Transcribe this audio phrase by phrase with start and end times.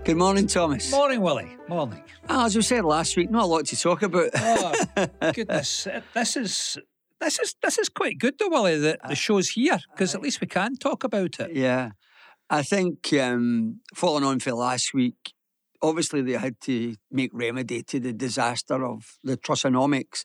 [0.05, 0.91] Good morning, Thomas.
[0.91, 1.57] Morning, Willie.
[1.67, 2.03] Morning.
[2.29, 4.31] Ah, as we said last week, not a lot to talk about.
[4.37, 4.75] Oh,
[5.33, 5.89] goodness.
[6.13, 6.79] This is.
[7.21, 8.79] This is this is quite good though, Willie.
[8.79, 11.53] That the show's here because at least we can talk about it.
[11.55, 11.93] yeah.
[12.51, 15.33] I think um, following on from last week,
[15.81, 20.25] obviously they had to make remedy to the disaster of the Trussonomics,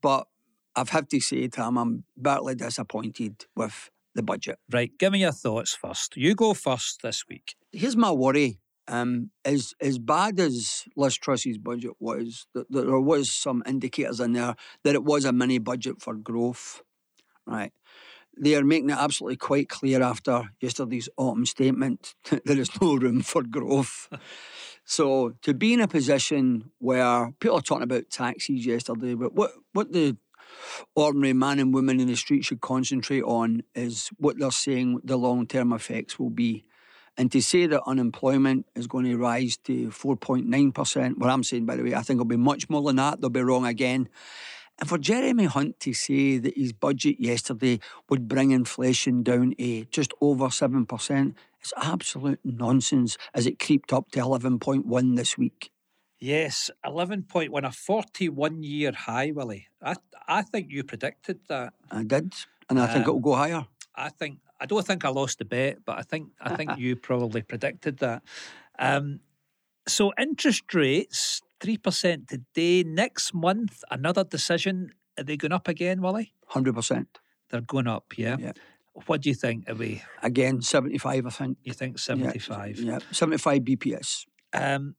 [0.00, 0.28] but
[0.76, 4.60] I've had to say, Tom, I'm bitterly disappointed with the budget.
[4.70, 6.16] Right, give me your thoughts first.
[6.16, 7.56] You go first this week.
[7.72, 8.60] Here's my worry.
[8.88, 14.32] Um, as as bad as Liz Truss's budget was, that there was some indicators in
[14.32, 16.82] there that it was a mini budget for growth.
[17.46, 17.72] Right,
[18.40, 22.96] they are making it absolutely quite clear after yesterday's autumn statement that there is no
[22.96, 24.08] room for growth.
[24.84, 29.52] so to be in a position where people are talking about taxes yesterday, but what
[29.72, 30.16] what the
[30.94, 35.16] ordinary man and woman in the street should concentrate on is what they're saying the
[35.16, 36.64] long term effects will be.
[37.18, 41.74] And to say that unemployment is going to rise to 4.9%, what I'm saying, by
[41.74, 43.20] the way, I think it'll be much more than that.
[43.20, 44.08] They'll be wrong again.
[44.78, 49.84] And for Jeremy Hunt to say that his budget yesterday would bring inflation down to
[49.86, 55.72] just over 7%, it's absolute nonsense as it creeped up to 11.1 this week.
[56.20, 59.68] Yes, eleven point one, a forty-one year high, Willie.
[59.80, 59.94] I
[60.26, 61.74] I think you predicted that.
[61.92, 62.34] I did,
[62.68, 63.68] and I think Um, it'll go higher.
[63.94, 66.96] I think I don't think I lost the bet, but I think I think you
[66.96, 68.22] probably predicted that.
[68.78, 69.20] Um,
[69.86, 72.82] so interest rates three percent today.
[72.84, 74.90] Next month, another decision.
[75.18, 76.32] Are they going up again, Willie?
[76.52, 77.06] 100%.
[77.50, 78.36] They're going up, yeah.
[78.38, 78.52] Yeah.
[79.06, 79.68] What do you think?
[79.68, 80.02] Are we?
[80.22, 81.58] Again, 75, I think.
[81.62, 82.78] You think seventy-five?
[82.78, 84.26] Yeah, 75 BPS.
[84.52, 84.96] Um,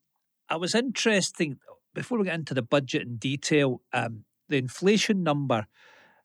[0.49, 1.59] I was interesting
[1.93, 3.81] before we get into the budget in detail.
[3.93, 5.67] Um, the inflation number.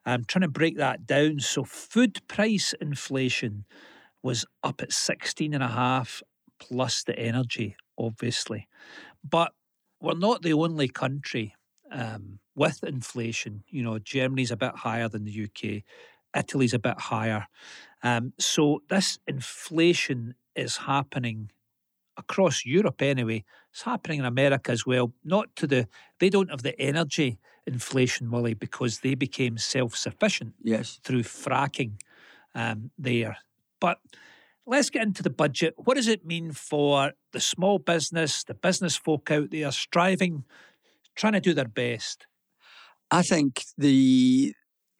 [0.06, 1.40] I'm trying to break that down.
[1.40, 3.64] So food price inflation
[4.22, 6.22] was up at 16 and a half
[6.58, 8.68] plus the energy, obviously.
[9.28, 9.52] But
[10.00, 11.54] we're not the only country
[11.90, 13.64] um, with inflation.
[13.68, 15.82] You know, Germany's a bit higher than the UK.
[16.36, 17.46] Italy's a bit higher.
[18.02, 21.50] Um, so this inflation is happening
[22.16, 23.44] across Europe anyway.
[23.72, 25.12] It's happening in America as well.
[25.24, 25.88] Not to the
[26.20, 31.00] they don't have the energy inflation, Willie, because they became self sufficient Yes.
[31.02, 32.00] through fracking
[32.54, 33.38] um, there.
[33.80, 33.98] But
[34.66, 35.74] let's get into the budget.
[35.76, 40.44] What does it mean for the small business, the business folk out there striving,
[41.14, 42.26] trying to do their best?
[43.10, 44.54] I think the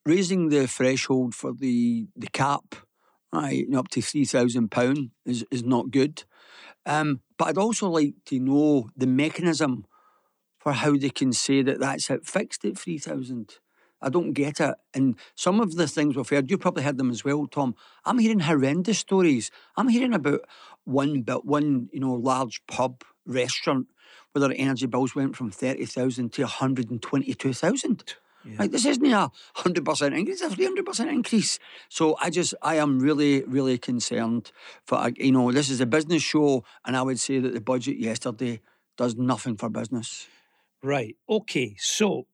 [0.07, 2.75] raising the threshold for the the cap,
[3.37, 6.25] I, up to £3,000 is, is not good.
[6.87, 9.87] Um, but I'd also like to know the mechanism
[10.59, 13.59] for how they can say that that's it fixed at 3,000.
[14.01, 14.75] I don't get it.
[14.93, 17.75] And some of the things we've heard, you probably heard them as well, Tom.
[18.05, 19.51] I'm hearing horrendous stories.
[19.77, 20.41] I'm hearing about
[20.85, 23.87] one but one, you know, large pub restaurant
[24.33, 28.15] where their energy bills went from 30,000 to 122,000.
[28.47, 28.57] Yeah.
[28.59, 31.59] Like this isn't a hundred percent increase; a three hundred percent increase.
[31.89, 34.53] So I just, I am really, really concerned.
[34.87, 37.61] For uh, you know, this is a business show, and I would say that the
[37.61, 38.61] budget yesterday
[38.97, 40.29] does nothing for business.
[40.83, 41.17] Right.
[41.29, 41.77] Okay.
[41.79, 42.27] So,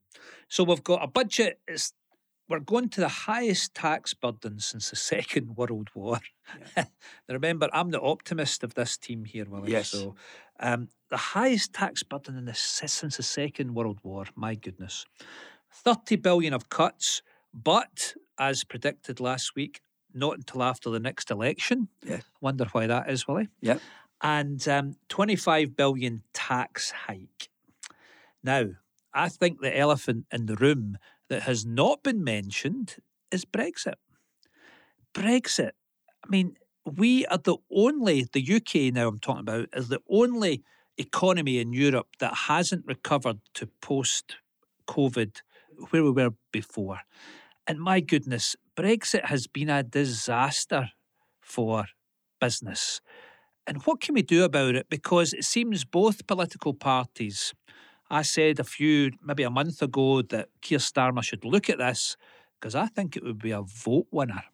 [0.48, 1.60] so we've got a budget.
[1.68, 1.92] It's
[2.50, 6.18] we're going to the highest tax burden since the Second World War.
[6.76, 6.86] Yeah.
[7.28, 9.70] remember, I'm the optimist of this team here, Willie.
[9.70, 9.90] Yes.
[9.90, 10.16] So,
[10.58, 14.24] um, the highest tax burden in the, since the Second World War.
[14.34, 15.06] My goodness
[15.72, 17.22] thirty billion of cuts,
[17.52, 19.80] but as predicted last week,
[20.14, 21.88] not until after the next election.
[22.04, 22.20] Yeah.
[22.40, 23.48] Wonder why that is, Willie.
[23.60, 23.80] Yep.
[24.22, 27.48] And um, 25 billion tax hike.
[28.42, 28.66] Now,
[29.14, 32.96] I think the elephant in the room that has not been mentioned
[33.30, 33.94] is Brexit.
[35.14, 35.72] Brexit.
[36.24, 40.62] I mean, we are the only, the UK now I'm talking about, is the only
[40.96, 44.36] economy in Europe that hasn't recovered to post
[44.86, 45.40] COVID
[45.90, 47.00] where we were before.
[47.66, 50.90] And my goodness, Brexit has been a disaster
[51.40, 51.86] for
[52.40, 53.00] business.
[53.66, 54.88] And what can we do about it?
[54.88, 57.54] Because it seems both political parties,
[58.10, 62.16] I said a few, maybe a month ago, that Keir Starmer should look at this
[62.58, 64.44] because I think it would be a vote winner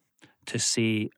[0.47, 1.11] to say,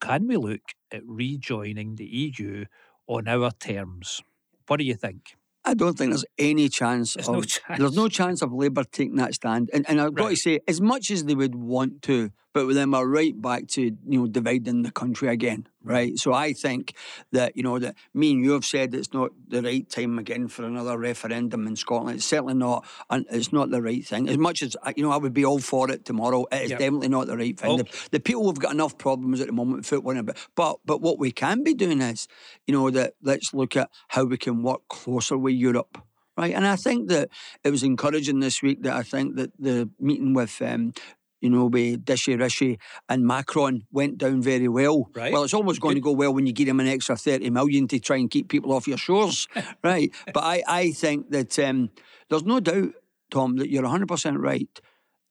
[0.00, 0.60] can we look
[0.92, 2.64] at rejoining the EU
[3.06, 4.22] on our terms?
[4.66, 5.36] What do you think?
[5.66, 7.14] I don't think there's any chance.
[7.14, 7.78] There's of, no chance.
[7.78, 9.68] There's no chance of Labour taking that stand.
[9.72, 12.30] And, and I've got to say, as much as they would want to,
[12.64, 16.16] but then we're right back to you know dividing the country again, right?
[16.18, 16.94] So I think
[17.32, 20.48] that you know that me and you have said it's not the right time again
[20.48, 22.16] for another referendum in Scotland.
[22.16, 24.26] It's certainly not, and it's not the right thing.
[24.28, 26.46] As much as I- you know, I would be all for it tomorrow.
[26.50, 26.78] It is Yep.
[26.78, 27.72] definitely not the right thing.
[27.80, 27.82] Okay.
[27.90, 31.18] The, the people have got enough problems at the moment football, but but but what
[31.18, 32.26] we can be doing is,
[32.66, 35.98] you know, that let's look at how we can work closer with Europe
[36.38, 36.54] right?
[36.54, 37.30] And I think that
[37.64, 40.92] it was encouraging this week that I think that the meeting with, um,
[41.40, 42.78] you know, with Dishy Rishi
[43.08, 45.10] and Macron went down very well.
[45.14, 45.32] Right.
[45.32, 47.88] Well, it's almost going to go well when you give them an extra 30 million
[47.88, 49.46] to try and keep people off your shores,
[49.84, 50.10] right?
[50.32, 51.90] But I, I think that um,
[52.30, 52.94] there's no doubt,
[53.30, 54.80] Tom, that you're 100% right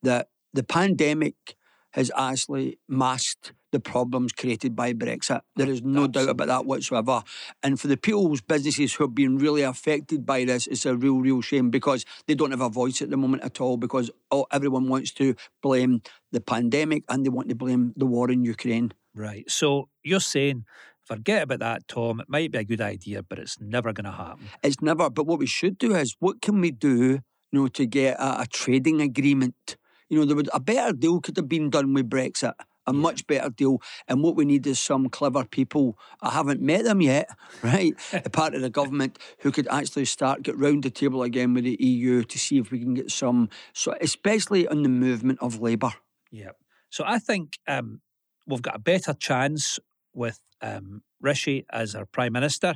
[0.04, 1.56] that the pandemic
[1.92, 5.42] has actually masked the problems created by Brexit.
[5.56, 7.24] There is no doubt about that whatsoever.
[7.64, 11.20] And for the people's businesses who have been really affected by this, it's a real,
[11.20, 14.46] real shame because they don't have a voice at the moment at all because oh,
[14.52, 16.02] everyone wants to blame
[16.32, 18.94] the pandemic and they want to blame the war in Ukraine.
[19.14, 19.50] Right.
[19.50, 20.66] So you're saying,
[21.04, 22.20] forget about that, Tom.
[22.20, 24.50] It might be a good idea, but it's never going to happen.
[24.64, 27.20] It's never, but what we should do is what can we do, you
[27.52, 29.78] know, to get a, a trading agreement?
[30.10, 32.54] You know, there would a better deal could have been done with Brexit.
[32.88, 33.82] A much better deal.
[34.08, 35.98] And what we need is some clever people.
[36.22, 37.30] I haven't met them yet,
[37.64, 37.94] right?
[38.14, 41.64] a part of the government who could actually start get round the table again with
[41.64, 45.60] the EU to see if we can get some so especially on the movement of
[45.60, 45.94] labour.
[46.32, 46.52] Yeah.
[46.90, 48.02] So I think um,
[48.48, 49.80] we've got a better chance
[50.14, 52.76] with um, Rishi as our Prime Minister.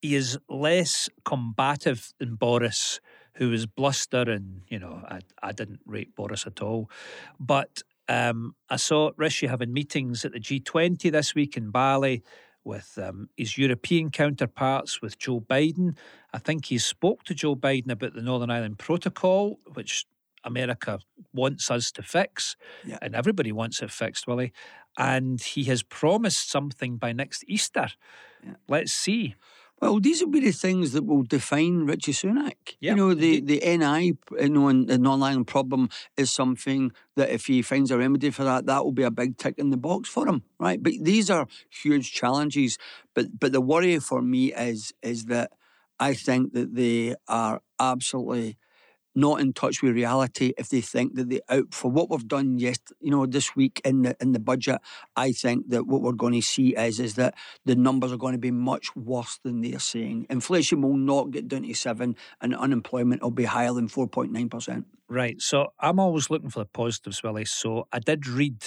[0.00, 3.00] He is less combative than Boris,
[3.34, 6.90] who was bluster and, you know, I, I didn't rate Boris at all.
[7.38, 12.22] But um, I saw Rishi having meetings at the G20 this week in Bali
[12.64, 15.96] with um, his European counterparts, with Joe Biden.
[16.34, 20.06] I think he spoke to Joe Biden about the Northern Ireland Protocol, which
[20.44, 20.98] America
[21.32, 22.98] wants us to fix, Yeah.
[23.02, 24.52] and everybody wants it fixed, Willie.
[24.96, 27.88] And he has promised something by next Easter.
[28.44, 28.54] Yeah.
[28.68, 29.34] Let's see.
[29.80, 32.54] Well, these will be the things that will define Rishi Sunak.
[32.80, 37.30] Yeah, you know, the, the NI, you know, and the non-lying problem is something that
[37.30, 39.76] if he finds a remedy for that, that will be a big tick in the
[39.76, 40.82] box for him, right?
[40.82, 42.76] But these are huge challenges.
[43.14, 45.52] But but the worry for me is is that
[46.00, 48.56] I think that they are absolutely
[49.18, 52.58] not in touch with reality if they think that they out for what we've done
[52.58, 54.78] yes you know this week in the in the budget
[55.16, 57.34] I think that what we're going to see is is that
[57.64, 61.48] the numbers are going to be much worse than they're saying inflation will not get
[61.48, 65.40] down to 7 and unemployment will be higher than 4.9% Right.
[65.40, 67.46] So I'm always looking for the positives, Willie.
[67.46, 68.62] So I did read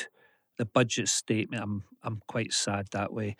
[0.57, 1.61] the budget statement.
[1.63, 3.35] I'm I'm quite sad that way.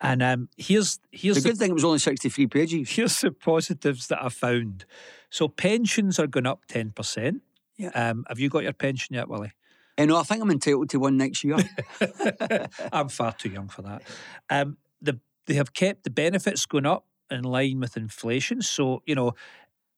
[0.00, 3.32] And um, here's here's the the good thing it was only 63 pages here's the
[3.32, 4.84] positives that I found.
[5.28, 7.42] So pensions are going up ten percent.
[7.76, 7.90] Yeah.
[7.90, 9.52] Um, have you got your pension yet, Willie?
[9.98, 11.58] you know I think I'm entitled to one next year
[12.92, 14.02] I'm far too young for that.
[14.48, 18.62] Um, the, they have kept the benefits going up in line with inflation.
[18.62, 19.34] So you know,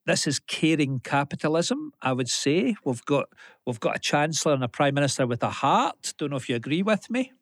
[0.07, 1.93] this is caring capitalism.
[2.03, 3.29] I would say we've got
[3.67, 6.15] we've got a chancellor and a prime minister with a heart.
[6.19, 7.33] Don't know if you agree with me.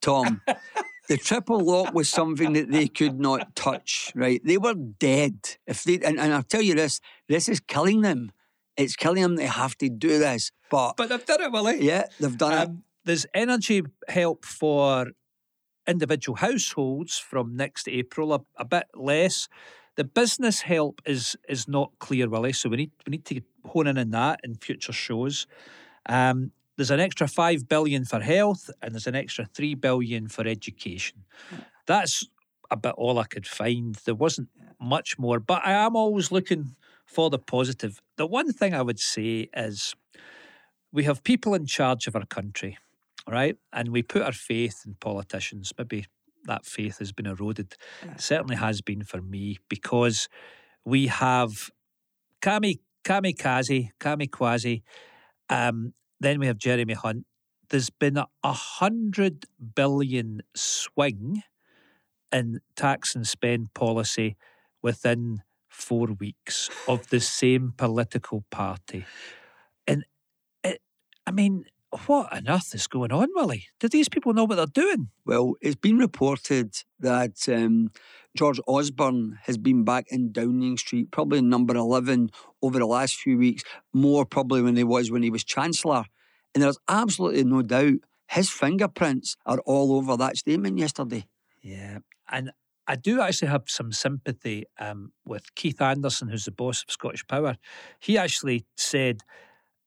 [0.00, 0.40] Tom,
[1.10, 4.40] the triple lock was something that they could not touch, right?
[4.44, 5.56] They were dead.
[5.66, 8.30] If they and, and I'll tell you this, this is killing them.
[8.76, 9.34] It's killing them.
[9.34, 10.52] They have to do this.
[10.70, 11.84] But, But they've done it, Willie.
[11.84, 12.68] yeah, they've done it.
[12.68, 15.08] Um, there's energy help for
[15.88, 19.48] individual households from next April, a, a bit less.
[19.96, 22.52] The business help is is not clear, Willie.
[22.52, 25.48] So we need we need to hone in on that in future shows.
[26.08, 30.46] Um, there's an extra five billion for health, and there's an extra three billion for
[30.48, 31.24] education.
[31.84, 32.26] That's
[32.70, 33.96] about all I could find.
[34.06, 34.48] There wasn't
[34.80, 38.00] much more, but I am always looking for the positive.
[38.16, 39.94] The one thing I would say is
[40.90, 42.78] we have people in charge of our country,
[43.28, 43.58] right?
[43.74, 45.74] And we put our faith in politicians.
[45.76, 46.06] Maybe
[46.44, 47.74] that faith has been eroded.
[48.00, 50.30] It certainly has been for me because
[50.82, 51.68] we have
[52.40, 54.80] Kami kamikaze, kamikaze.
[55.50, 57.26] Um, then we have Jeremy Hunt
[57.70, 61.42] there's been a, hundred billion swing
[62.32, 64.36] in tax and spend policy
[64.82, 69.06] within four weeks of the same political party.
[69.86, 70.04] And
[70.62, 70.82] it,
[71.26, 71.64] I mean,
[72.06, 73.66] what on earth is going on, Willie?
[73.78, 75.08] Do these people know what they're doing?
[75.24, 77.90] Well, it's been reported that um,
[78.36, 82.30] George Osborne has been back in Downing Street, probably number 11
[82.62, 86.04] over the last few weeks, more probably than he was when he was Chancellor.
[86.54, 87.94] And there's absolutely no doubt
[88.28, 91.26] his fingerprints are all over that statement yesterday.
[91.62, 91.98] Yeah.
[92.30, 92.52] And
[92.86, 97.26] I do actually have some sympathy um, with Keith Anderson, who's the boss of Scottish
[97.26, 97.56] Power.
[97.98, 99.20] He actually said,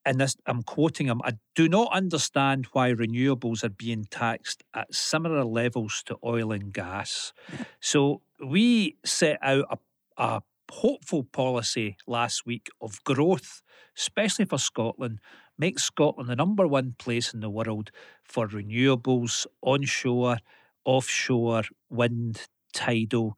[0.05, 4.93] and this, I'm quoting him, I do not understand why renewables are being taxed at
[4.93, 7.33] similar levels to oil and gas.
[7.79, 9.77] So we set out a,
[10.21, 10.41] a
[10.71, 13.61] hopeful policy last week of growth,
[13.97, 15.19] especially for Scotland,
[15.57, 17.91] make Scotland the number one place in the world
[18.23, 20.37] for renewables, onshore,
[20.83, 23.37] offshore, wind, tidal.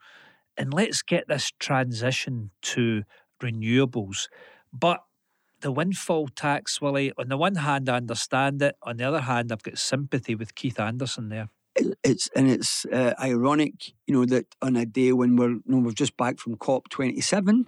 [0.57, 3.03] And let's get this transition to
[3.41, 4.29] renewables.
[4.71, 5.03] But
[5.65, 8.75] the windfall tax, Willie, on the one hand, I understand it.
[8.83, 11.49] On the other hand, I've got sympathy with Keith Anderson there.
[12.03, 13.73] It's and it's uh, ironic,
[14.05, 16.89] you know, that on a day when we're you know, we're just back from COP
[16.89, 17.67] twenty seven,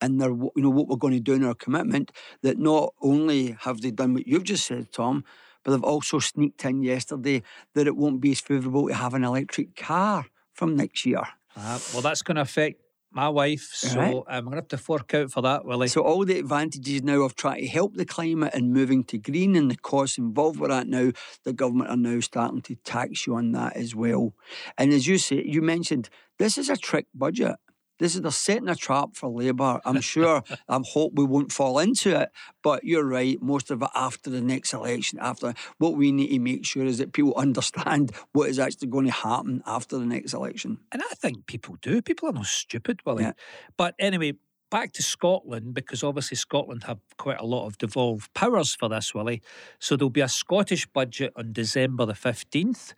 [0.00, 2.10] and they're you know what we're going to do in our commitment,
[2.42, 5.22] that not only have they done what you've just said, Tom,
[5.62, 9.22] but they've also sneaked in yesterday that it won't be as favourable to have an
[9.22, 11.22] electric car from next year.
[11.56, 12.80] Uh, well, that's going to affect
[13.16, 14.22] my wife, so right.
[14.28, 15.88] I'm going to have to fork out for that, Willie.
[15.88, 19.56] So all the advantages now of trying to help the climate and moving to green
[19.56, 23.34] and the costs involved with that now, the government are now starting to tax you
[23.34, 24.34] on that as well.
[24.76, 27.56] And as you say, you mentioned, this is a trick budget.
[27.98, 29.80] This is they're setting a trap for Labour.
[29.84, 30.42] I'm sure.
[30.68, 32.30] I hope we won't fall into it.
[32.62, 33.40] But you're right.
[33.40, 35.18] Most of it after the next election.
[35.20, 39.06] After what we need to make sure is that people understand what is actually going
[39.06, 40.78] to happen after the next election.
[40.92, 42.02] And I think people do.
[42.02, 43.24] People are not stupid, Willie.
[43.24, 43.32] Yeah.
[43.76, 44.34] But anyway,
[44.70, 49.14] back to Scotland because obviously Scotland have quite a lot of devolved powers for this,
[49.14, 49.42] Willie.
[49.78, 52.94] So there'll be a Scottish budget on December the 15th.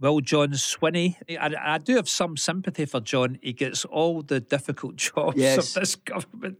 [0.00, 1.16] Will John Swinney.
[1.28, 3.38] I, I do have some sympathy for John.
[3.42, 5.76] He gets all the difficult jobs yes.
[5.76, 6.58] of this government.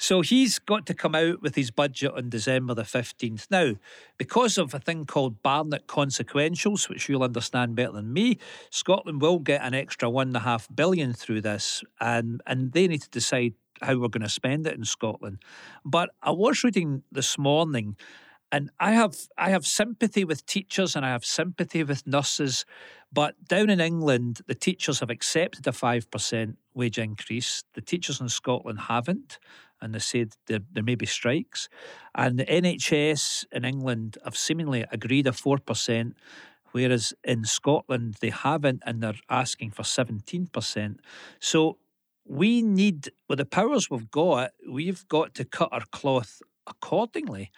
[0.00, 3.50] So he's got to come out with his budget on December the 15th.
[3.50, 3.72] Now,
[4.16, 8.38] because of a thing called Barnett consequentials, which you'll understand better than me,
[8.70, 12.86] Scotland will get an extra one and a half billion through this, and, and they
[12.86, 15.42] need to decide how we're going to spend it in Scotland.
[15.84, 17.96] But I was reading this morning
[18.50, 22.64] and I have I have sympathy with teachers and I have sympathy with nurses,
[23.12, 27.64] but down in England, the teachers have accepted a five percent wage increase.
[27.74, 29.38] The teachers in Scotland haven't,
[29.80, 31.68] and they said there, there may be strikes.
[32.14, 36.16] And the NHS in England have seemingly agreed a four percent,
[36.72, 41.00] whereas in Scotland they haven't, and they're asking for seventeen percent.
[41.38, 41.78] So
[42.24, 47.50] we need, with the powers we've got, we've got to cut our cloth accordingly.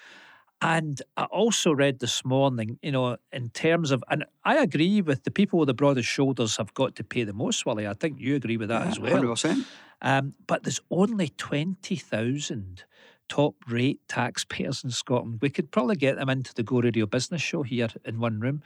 [0.63, 5.25] And I also read this morning, you know, in terms of, and I agree with
[5.25, 7.89] the people with the broadest shoulders have got to pay the most, Willie.
[7.89, 9.23] I think you agree with that yeah, as well.
[9.23, 9.65] 100%.
[10.03, 12.85] Um, but there's only 20,000
[13.29, 15.39] top rate taxpayers in Scotland.
[15.41, 18.63] We could probably get them into the Go Radio business show here in one room.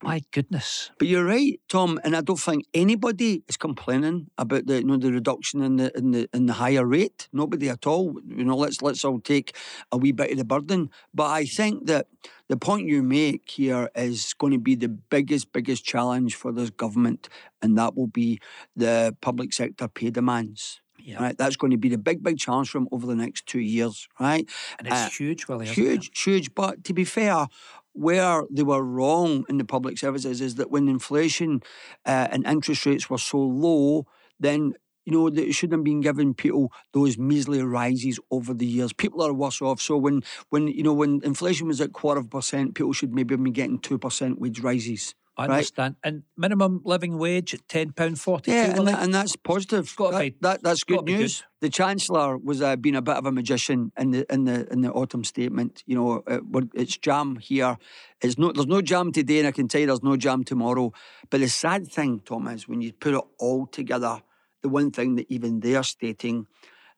[0.00, 0.92] My goodness.
[0.98, 4.96] But you're right, Tom, and I don't think anybody is complaining about the you know
[4.96, 7.28] the reduction in the in the in the higher rate.
[7.32, 8.14] Nobody at all.
[8.24, 9.56] You know, let's let's all take
[9.90, 10.90] a wee bit of the burden.
[11.12, 12.06] But I think that
[12.48, 16.70] the point you make here is going to be the biggest, biggest challenge for this
[16.70, 17.28] government,
[17.60, 18.38] and that will be
[18.76, 20.80] the public sector pay demands.
[21.08, 21.22] Yeah.
[21.22, 23.60] Right, that's going to be the big, big challenge for them over the next two
[23.60, 24.46] years, right?
[24.78, 25.64] And it's uh, huge, Willie.
[25.64, 26.54] Huge, huge.
[26.54, 27.46] But to be fair,
[27.94, 31.62] where they were wrong in the public services is that when inflation
[32.04, 34.06] uh, and interest rates were so low,
[34.38, 34.74] then
[35.06, 38.92] you know, they shouldn't have been giving people those measly rises over the years.
[38.92, 39.80] People are worse off.
[39.80, 43.14] So when, when you know, when inflation was at quarter of a percent, people should
[43.14, 45.14] maybe have been getting two percent wage rises.
[45.38, 45.96] I understand.
[46.02, 48.50] And minimum living wage at ten pound forty.
[48.50, 49.94] Yeah, and, that, and, that's positive.
[49.96, 51.38] That, that, that's good news.
[51.38, 51.46] Good.
[51.60, 54.80] The chancellor was uh, being a bit of a magician in the in the in
[54.80, 55.84] the autumn statement.
[55.86, 56.42] You know, it,
[56.74, 57.78] it's jam here.
[58.20, 60.92] It's no, there's no jam today, and I can tell you there's no jam tomorrow.
[61.30, 64.22] But the sad thing, Tom, is when you put it all together,
[64.62, 66.46] the one thing that even they're stating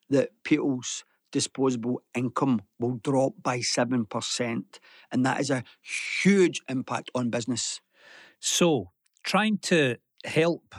[0.08, 4.64] that people's disposable income will drop by 7%.
[5.12, 5.64] And that is a
[6.22, 7.80] huge impact on business.
[8.40, 8.90] So,
[9.22, 10.74] trying to help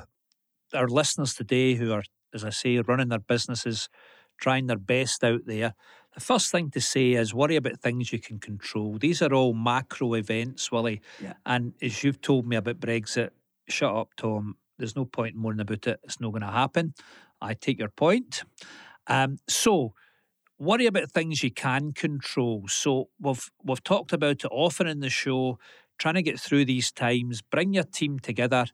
[0.73, 2.03] our listeners today who are,
[2.33, 3.89] as I say, running their businesses,
[4.39, 5.73] trying their best out there,
[6.13, 8.97] The first thing to say is worry about things you can control.
[8.97, 11.01] These are all macro events, Willie.
[11.21, 11.33] Yeah.
[11.45, 13.29] And as you've told me about Brexit,
[13.69, 14.57] shut up, Tom.
[14.77, 15.99] There's no point in moaning about it.
[16.03, 16.93] It's not going to happen.
[17.41, 18.43] I take your point.
[19.07, 19.93] Um, so
[20.59, 22.65] worry about things you can control.
[22.67, 25.59] So we've we've talked about it often in the show,
[26.01, 28.65] trying to get through these times, bring your team together,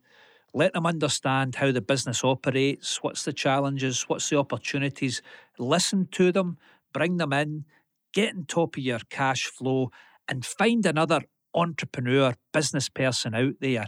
[0.54, 5.22] let them understand how the business operates, what's the challenges, what's the opportunities,
[5.60, 6.58] listen to them,
[6.94, 7.66] bring them in,
[8.14, 9.92] get on top of your cash flow,
[10.30, 11.20] and find another
[11.54, 13.88] entrepreneur, business person out there.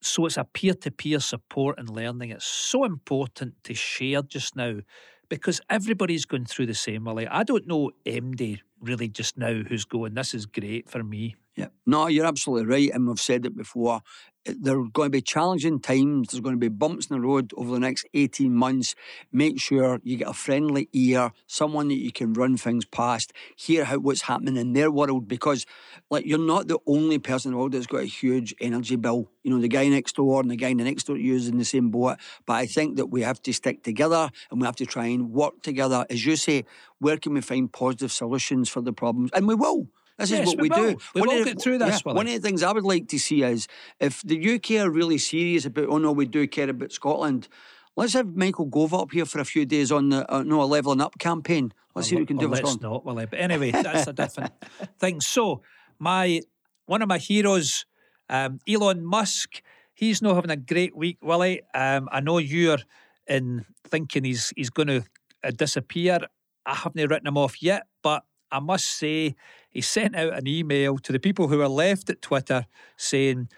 [0.00, 2.30] So it's a peer to peer support and learning.
[2.30, 4.82] It's so important to share just now
[5.28, 7.06] because everybody's going through the same.
[7.06, 11.34] Willie, I don't know MD really just now who's going, this is great for me.
[11.56, 11.68] Yeah.
[11.84, 12.90] No, you're absolutely right.
[12.92, 14.00] And we've said it before.
[14.46, 16.28] Eh, there are going to be challenging times.
[16.28, 18.94] There's going to be bumps in the road over the next 18 months.
[19.32, 23.84] Make sure you get a friendly ear, someone that you can run things past, hear
[23.84, 25.66] how what's happening in their world, because
[26.10, 29.30] like you're not the only person in the world that's got a huge energy bill.
[29.42, 31.90] You know, the guy next door and the guy next door is in the same
[31.90, 32.16] boat.
[32.46, 35.32] But I think that we have to stick together and we have to try and
[35.32, 36.06] work together.
[36.08, 36.64] As you say,
[36.98, 39.30] where can we find positive solutions for the problems?
[39.34, 39.88] And we will.
[40.22, 40.98] This Yes, is what we we, do.
[41.14, 42.16] We will get through this, Willie.
[42.16, 43.66] One of the things I would like to see is
[43.98, 47.48] if the UK are really serious about, oh no, we do care about Scotland.
[47.96, 50.64] Let's have Michael Gove up here for a few days on the uh, no a
[50.64, 51.74] levelling up campaign.
[51.94, 53.26] Let's see what we can Or do let's not, Willie.
[53.26, 54.52] But anyway, that's a different
[54.98, 55.20] thing.
[55.20, 55.62] So,
[55.98, 56.40] my
[56.86, 57.84] one of my heroes,
[58.30, 59.60] um, Elon Musk,
[59.92, 61.62] he's not having a great week, Willie.
[61.74, 62.78] Um, I know you're
[63.26, 65.04] in thinking he's he's going to
[65.44, 66.20] uh, disappear.
[66.64, 69.34] I haven't written him off yet, but I must say
[69.70, 72.66] he sent out an email to the people who are left at Twitter
[72.96, 73.48] saying,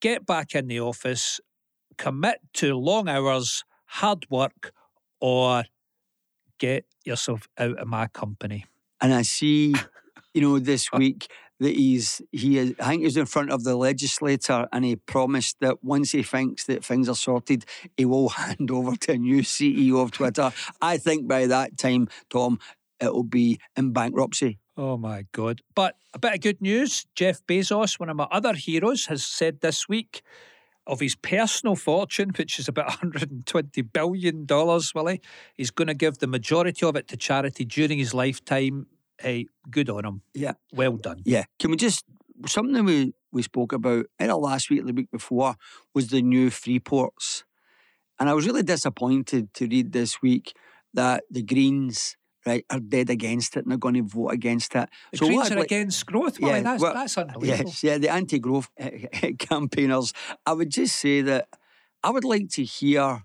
[0.00, 1.40] "Get back in the office,
[1.96, 4.72] commit to long hours, hard work,
[5.20, 5.64] or."
[6.58, 8.66] Get yourself out of my company.
[9.00, 9.74] And I see,
[10.34, 11.26] you know, this week
[11.60, 15.56] that he's he is I think he's in front of the legislator and he promised
[15.60, 17.64] that once he thinks that things are sorted,
[17.96, 20.52] he will hand over to a new CEO of Twitter.
[20.80, 22.58] I think by that time, Tom,
[23.00, 24.58] it'll be in bankruptcy.
[24.76, 25.60] Oh my God.
[25.74, 29.60] But a bit of good news Jeff Bezos, one of my other heroes, has said
[29.60, 30.22] this week
[30.86, 34.46] of his personal fortune, which is about $120 billion,
[34.94, 35.20] Willie,
[35.54, 38.86] he's going to give the majority of it to charity during his lifetime.
[39.20, 40.22] Hey, good on him.
[40.34, 40.54] Yeah.
[40.72, 41.22] Well done.
[41.24, 41.44] Yeah.
[41.58, 42.04] Can we just
[42.46, 45.56] something we, we spoke about either last week or the week before
[45.94, 47.44] was the new free ports.
[48.18, 50.54] And I was really disappointed to read this week
[50.92, 54.88] that the Greens right are dead against it and they're going to vote against it.
[55.12, 56.38] The what Greens are like- against growth.
[56.40, 57.46] Yeah, that's, well, that's unbelievable.
[57.66, 58.68] Yes, yeah, the anti-growth
[59.38, 60.12] campaigners.
[60.46, 61.48] I would just say that
[62.02, 63.24] I would like to hear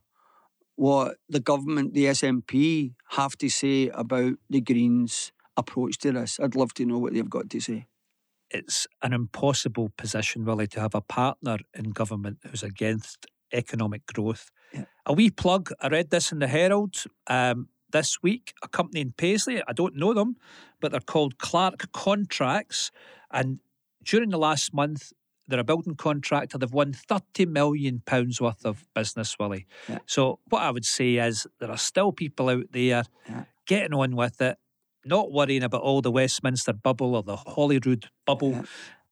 [0.76, 6.40] what the government, the SNP, have to say about the Greens' approach to this.
[6.40, 7.88] I'd love to know what they've got to say.
[8.52, 14.52] it's an impossible position, really, to have a partner in government who's against economic growth.
[14.74, 14.86] Yeah.
[15.06, 16.96] A wee plug, I read this in the Herald
[17.28, 20.36] um, this week, a company in Paisley, I don't know them,
[20.82, 22.92] but they're called Clark Contracts.
[23.32, 23.60] And
[24.04, 25.14] during the last month,
[25.48, 26.58] they're a building contractor.
[26.58, 28.02] They've won £30 million
[28.42, 29.66] worth of business, Willie.
[29.88, 30.00] Yeah.
[30.08, 33.44] So, what I would say is there are still people out there Yeah.
[33.66, 34.58] getting on with it,
[35.06, 38.64] not worrying about all the Westminster bubble or the Holyrood bubble, Yeah.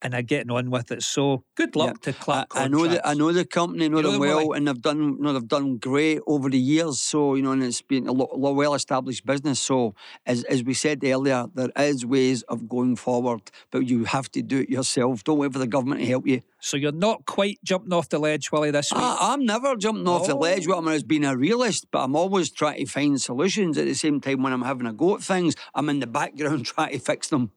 [0.04, 1.02] And are getting on with it.
[1.02, 4.04] So, good luck to I, Clark I know that I know the company, know You
[4.04, 7.00] know them well, well, and they've done you know, they've done great over the years.
[7.00, 9.60] So you know, and it's been a, lo- lo- well-established business.
[9.60, 14.30] So as as we said earlier, there is ways of going forward, but you have
[14.34, 15.24] to do it yourself.
[15.24, 16.42] Don't wait for the government to help you.
[16.60, 19.02] So, you're not quite jumping off the ledge, Willie, this week.
[19.02, 20.66] I, I'm never jumping off the ledge.
[20.66, 23.78] What I'm as being a realist, but I'm always trying to find solutions.
[23.78, 26.66] At the same time, when I'm having a go at things, I'm in the background
[26.74, 27.52] trying to fix them.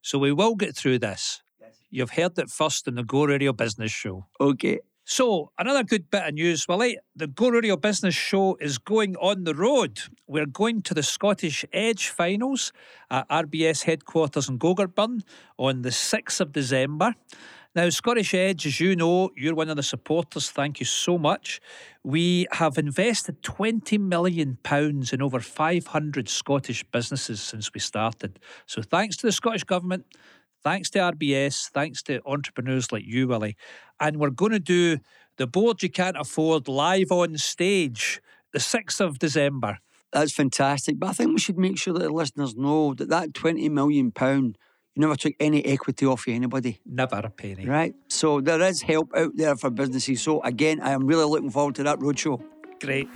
[0.00, 1.41] So, we will get through this.
[1.94, 4.24] You've heard it first in the Go Radio Business Show.
[4.40, 4.80] Okay.
[5.04, 6.96] So, another good bit of news, Willie.
[7.14, 10.00] The Go Radio Business Show is going on the road.
[10.26, 12.72] We're going to the Scottish Edge finals
[13.10, 15.20] at RBS headquarters in Gogarburn
[15.58, 17.14] on the 6th of December.
[17.74, 20.50] Now, Scottish Edge, as you know, you're one of the supporters.
[20.50, 21.60] Thank you so much.
[22.02, 24.56] We have invested £20 million
[25.12, 28.38] in over 500 Scottish businesses since we started.
[28.64, 30.06] So, thanks to the Scottish Government,
[30.64, 33.56] thanks to RBS, thanks to entrepreneurs like you, Willie.
[34.00, 34.98] And we're going to do
[35.36, 38.20] the board you can't afford live on stage
[38.52, 39.78] the 6th of December.
[40.12, 40.98] That's fantastic.
[40.98, 44.10] But I think we should make sure that the listeners know that that twenty million
[44.12, 44.58] pound,
[44.94, 46.80] you never took any equity off of anybody.
[46.84, 47.66] Never a penny.
[47.66, 47.94] Right.
[48.08, 50.20] So there is help out there for businesses.
[50.20, 52.42] So again, I am really looking forward to that roadshow.
[52.82, 53.08] Great.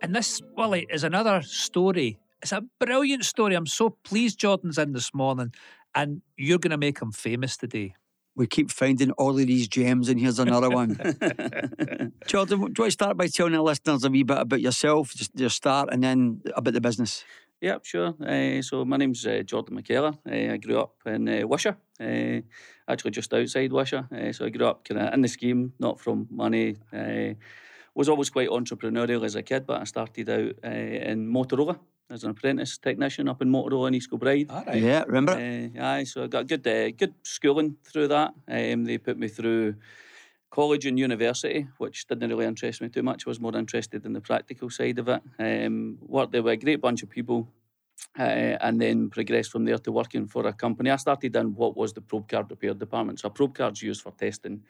[0.00, 2.18] And this, Willie, is another story.
[2.40, 3.54] It's a brilliant story.
[3.54, 5.52] I'm so pleased Jordan's in this morning,
[5.94, 7.94] and you're going to make him famous today.
[8.36, 10.90] We keep finding all of these gems, and here's another one.
[12.26, 15.14] Jordan, do you want to start by telling our listeners a wee bit about yourself,
[15.14, 17.24] just your start, and then about the business?
[17.62, 18.14] Yep, sure.
[18.22, 20.18] Uh, so my name's uh, Jordan Mackellar.
[20.30, 22.40] Uh, I grew up in uh, Wishaw, uh,
[22.86, 24.04] actually just outside Wishaw.
[24.14, 26.76] Uh, so I grew up kind of in the scheme, not from money.
[26.92, 27.34] Uh,
[27.94, 31.78] was always quite entrepreneurial as a kid, but I started out uh, in Motorola
[32.10, 34.50] as an apprentice technician up in Motorola in East Kilbride.
[34.50, 34.80] All right.
[34.80, 35.32] Yeah, remember?
[35.32, 38.34] Uh, aye, so I got good uh, good schooling through that.
[38.48, 39.74] Um, they put me through
[40.50, 43.26] college and university, which didn't really interest me too much.
[43.26, 45.22] I was more interested in the practical side of it.
[45.38, 47.48] Um, worked there with a great bunch of people,
[48.18, 50.90] uh, and then progressed from there to working for a company.
[50.90, 53.20] I started in what was the probe card repair department.
[53.20, 54.62] So a probe card's used for testing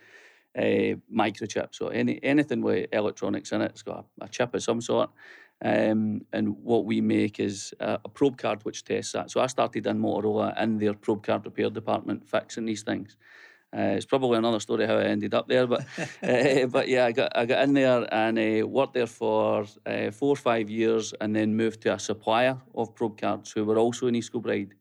[0.57, 1.75] uh, microchips.
[1.75, 5.11] So any anything with electronics in it, it's got a, a chip of some sort.
[5.65, 9.31] Um, and what we make is a, a probe card which tests that.
[9.31, 13.17] So I started in Motorola in their probe card repair department fixing these things.
[13.77, 15.81] Uh, it's probably another story how I ended up there, but
[16.23, 20.11] uh, but yeah, I got I got in there and uh, worked there for uh,
[20.11, 23.79] four or five years, and then moved to a supplier of probe cards who were
[23.79, 24.75] also in East Kilbride.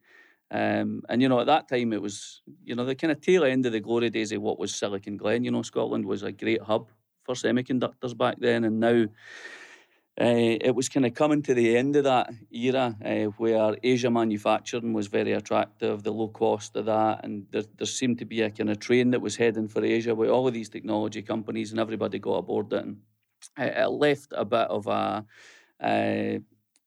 [0.50, 3.44] Um, and you know, at that time, it was you know the kind of tail
[3.44, 5.42] end of the glory days of what was Silicon Glen.
[5.42, 6.88] You know, Scotland was a great hub
[7.24, 9.06] for semiconductors back then, and now
[10.18, 14.10] uh, it was kind of coming to the end of that era uh, where Asia
[14.10, 18.40] manufacturing was very attractive, the low cost of that, and there, there seemed to be
[18.40, 21.70] a kind of train that was heading for Asia with all of these technology companies,
[21.70, 22.82] and everybody got aboard it.
[22.84, 22.96] And
[23.58, 25.24] it, it left a bit of a,
[25.82, 26.38] uh,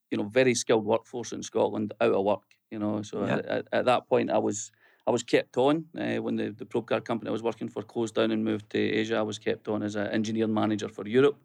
[0.10, 2.46] you know, very skilled workforce in Scotland out of work.
[2.72, 3.42] You know, so Yeah.
[3.48, 4.72] at, at that point, I was.
[5.08, 7.82] I was kept on uh, when the, the probe card company I was working for
[7.82, 9.16] closed down and moved to Asia.
[9.16, 11.36] I was kept on as an engineering manager for Europe.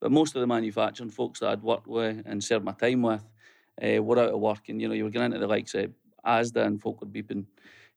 [0.00, 3.24] But most of the manufacturing folks that I'd worked with and served my time with
[3.82, 4.68] uh, were out of work.
[4.68, 5.90] And, you know, you were getting into the likes of
[6.24, 7.46] ASDA and folk were beeping,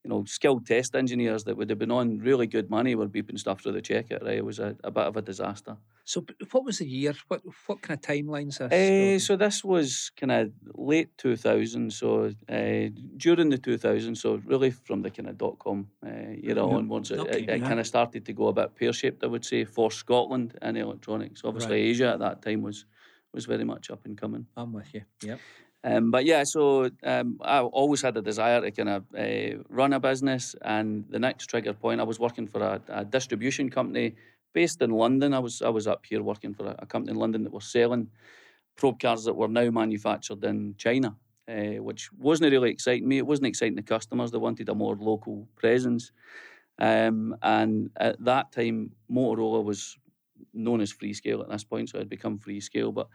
[0.04, 3.38] you know, skilled test engineers that would have been on really good money were beeping
[3.38, 4.38] stuff through the checker, right?
[4.38, 5.76] It was a, a bit of a disaster.
[6.06, 7.14] So, what was the year?
[7.28, 8.58] What what kind of timelines?
[8.58, 8.72] This?
[8.72, 14.72] Uh, so this was kind of late 2000, so uh, during the 2000s, so really
[14.72, 17.68] from the kind of dot com uh, era onwards, it, Okay, it, it yeah.
[17.68, 20.78] kind of started to go a bit pear shaped, I would say, for Scotland and
[20.78, 21.42] electronics.
[21.44, 21.90] Obviously, Right.
[21.90, 22.86] Asia at that time was
[23.34, 24.48] was very much up and coming.
[24.58, 25.04] I'm with you.
[25.22, 25.40] Yep.
[25.84, 29.94] Um, but yeah, so um, I always had a desire to kind of uh, run
[29.94, 34.16] a business, and the next trigger point, I was working for a, a distribution company
[34.54, 35.34] based in London.
[35.34, 37.66] I was I was up here working for a, a company in London that was
[37.66, 38.10] selling
[38.76, 41.16] probe cards that were now manufactured in China,
[41.50, 43.18] uh, which wasn't really exciting me.
[43.18, 44.32] It wasn't exciting the customers.
[44.32, 46.12] They wanted a more local presence.
[46.80, 49.98] Um, and at that time, Motorola was
[50.54, 53.08] known as Freescale at this point, so it had become Freescale, but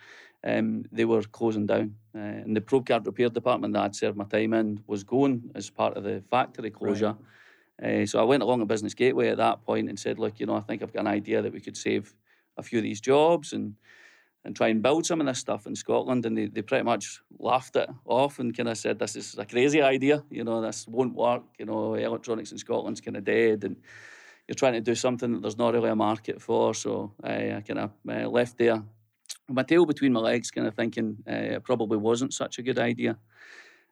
[0.44, 1.94] um, they were closing down.
[2.14, 5.50] Uh, and the probe card repair department that I'd served my time in was going
[5.54, 7.16] as part of the factory closure.
[7.82, 10.46] Uh, so I went along a business gateway at that point and said, look, you
[10.46, 12.14] know, I think I've got an idea that we could save
[12.56, 13.74] a few of these jobs and
[14.46, 16.26] and try and build some of this stuff in Scotland.
[16.26, 19.46] And they, they pretty much laughed it off and kind of said, this is a
[19.46, 20.22] crazy idea.
[20.30, 21.44] You know, this won't work.
[21.58, 23.64] You know, electronics in Scotland's kind of dead.
[23.64, 23.76] And
[24.46, 26.74] you're trying to do something that there's not really a market for.
[26.74, 28.83] So I, I kind of uh, left there
[29.48, 32.78] my tail between my legs, kind of thinking uh, it probably wasn't such a good
[32.78, 33.18] idea.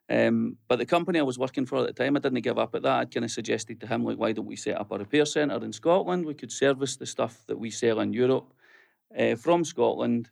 [0.09, 2.75] Um, but the company I was working for at the time, I didn't give up
[2.75, 2.99] at that.
[2.99, 5.63] I'd kind of suggested to him, like, why don't we set up a repair centre
[5.63, 6.25] in Scotland?
[6.25, 8.53] We could service the stuff that we sell in Europe
[9.17, 10.29] uh, from Scotland.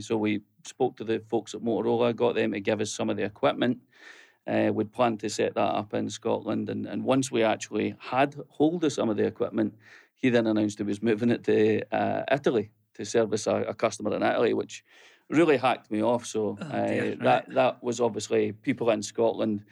[0.00, 3.16] So we spoke to the folks at Motorola, got them to give us some of
[3.16, 3.78] the equipment.
[4.48, 8.34] Uh, we'd planned to set that up in Scotland, and, and once we actually had
[8.48, 9.74] hold of some of the equipment,
[10.14, 14.16] he then announced he was moving it to uh, Italy to service a, a, customer
[14.16, 14.84] in Italy, which
[15.28, 16.24] really hacked me off.
[16.24, 19.64] So oh, dear, uh, that that was obviously people in Scotland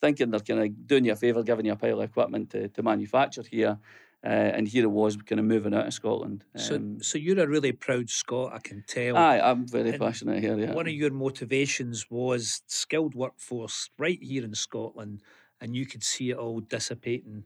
[0.00, 2.68] thinking they're kind of doing you a favour, giving you a pile of equipment to,
[2.68, 3.78] to manufacture here.
[4.24, 6.44] Uh, and here it was kind of moving out of Scotland.
[6.54, 9.18] Um, so, so you're a really proud Scot, I can tell.
[9.18, 10.58] Aye, I'm very and passionate here.
[10.58, 10.72] Yeah.
[10.72, 15.22] One of your motivations was skilled workforce right here in Scotland,
[15.60, 17.44] and you could see it all dissipating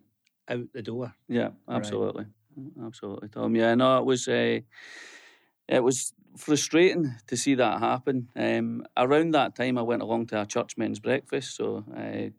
[0.48, 1.14] out the door.
[1.28, 2.86] Yeah, absolutely, right.
[2.86, 3.56] absolutely, Tom.
[3.56, 4.28] Yeah, no, it was.
[4.28, 4.60] Uh,
[5.66, 8.28] it was frustrating to see that happen.
[8.36, 11.56] Um, around that time, I went along to a church men's breakfast.
[11.56, 12.30] So uh,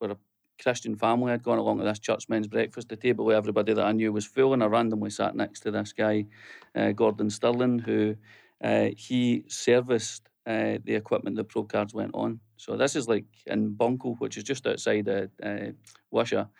[0.00, 0.16] we're a
[0.60, 1.32] Christian family.
[1.32, 2.88] I'd gone along to this church men's breakfast.
[2.88, 5.70] The table of everybody that I knew was full, and I randomly sat next to
[5.70, 6.26] this guy,
[6.74, 8.16] uh, Gordon Sterling, who
[8.62, 12.40] uh, he serviced uh, the equipment the Probe cards went on.
[12.56, 15.72] So this is like in Bonkle, which is just outside of uh,
[16.10, 16.46] Wishaw.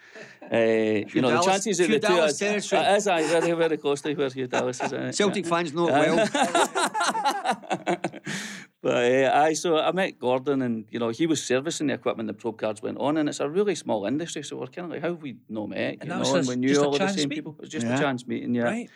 [0.52, 2.82] Uh, you know, the chances that the two Dallas territory.
[2.82, 4.92] It is, aye, very, very close to where Hugh Dallas is.
[4.92, 5.50] Uh, Celtic yeah.
[5.50, 6.28] fans know it well.
[8.82, 12.26] but uh, aye, so I met Gordon, and you know, he was servicing the equipment
[12.26, 14.90] the probe cards went on, and it's a really small industry, so we're kind of
[14.90, 15.98] like, how have we not met?
[16.02, 17.30] And, you know, and we knew all of the same meeting.
[17.30, 17.52] people.
[17.52, 17.96] It was just yeah.
[17.96, 18.64] a chance meeting, yeah.
[18.64, 18.90] Right.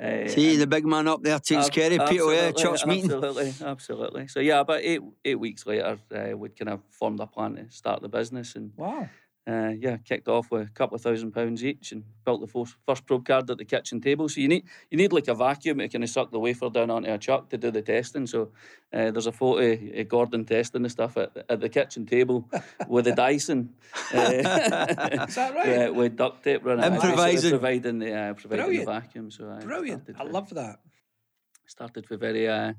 [0.00, 2.32] Uh, See the big man up there takes care of people.
[2.32, 3.10] Yeah, church meeting.
[3.12, 4.28] Absolutely, absolutely.
[4.28, 7.68] So yeah, about eight eight weeks later, uh, we'd kind of formed a plan to
[7.70, 9.08] start the business, and wow,
[9.48, 12.76] uh, yeah, kicked off with a couple of thousand pounds each and built the first,
[12.86, 14.28] first probe card at the kitchen table.
[14.28, 16.90] So you need you need like a vacuum to kind of suck the wafer down
[16.90, 18.26] onto a chuck to do the testing.
[18.26, 18.50] So
[18.92, 22.46] uh, there's a photo of Gordon testing the stuff at, at the kitchen table
[22.88, 23.70] with the Dyson.
[24.12, 25.68] Uh, Is that right?
[25.68, 26.84] Yeah, with duct tape running.
[26.92, 27.50] Improvising.
[27.50, 29.30] providing the, uh, providing the vacuum.
[29.30, 30.10] So I Brilliant.
[30.18, 30.80] I love that.
[31.66, 32.72] Started with very, uh,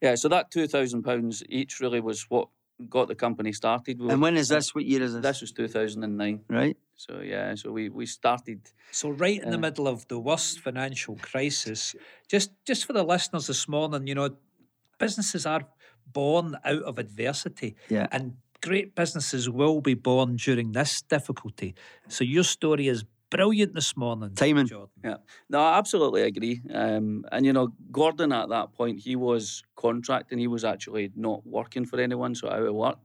[0.00, 2.48] yeah, so that £2,000 each really was what
[2.88, 4.00] got the company started.
[4.00, 4.74] We and when is this?
[4.74, 5.22] What year is this?
[5.22, 6.40] This was 2009.
[6.48, 6.76] Right.
[6.96, 8.60] So yeah, so we, we started.
[8.90, 11.94] So right in uh, the middle of the worst financial crisis,
[12.28, 14.30] just just for the listeners this morning, you know,
[14.98, 15.66] businesses are
[16.06, 17.76] born out of adversity.
[17.88, 18.06] Yeah.
[18.12, 21.74] And great businesses will be born during this difficulty.
[22.08, 24.34] So your story is brilliant this morning.
[24.34, 24.66] Timing.
[24.66, 24.88] Jordan.
[25.02, 25.16] Yeah.
[25.50, 26.62] No, I absolutely agree.
[26.72, 30.38] Um, and, you know, Gordon at that point, he was contracting.
[30.38, 32.98] He was actually not working for anyone, so out of work.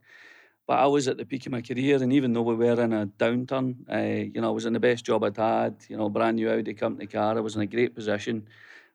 [0.68, 2.94] But I was at the peak of my career, and even though we were in
[2.94, 6.10] a downturn, uh, you know, I was in the best job I'd had, you know,
[6.10, 7.36] brand new Audi company car.
[7.36, 8.48] I was in a great position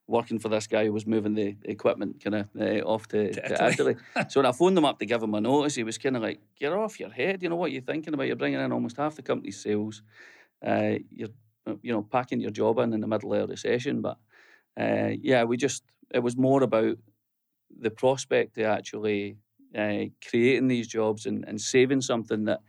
[0.06, 3.40] working for this guy who was moving the equipment kind of uh, off to, to,
[3.40, 3.96] to Italy.
[4.28, 6.22] so when I phoned him up to give him a notice, he was kind of
[6.22, 7.42] like, "Get off your head!
[7.42, 8.28] You know what you're thinking about?
[8.28, 10.02] You're bringing in almost half the company's sales
[10.64, 11.28] uh, you're
[11.82, 14.00] you know packing your job in in the middle of a recession.
[14.00, 14.18] But
[14.78, 16.96] uh, yeah, we just it was more about
[17.80, 19.36] the prospect of actually
[19.76, 22.60] uh, creating these jobs and, and saving something that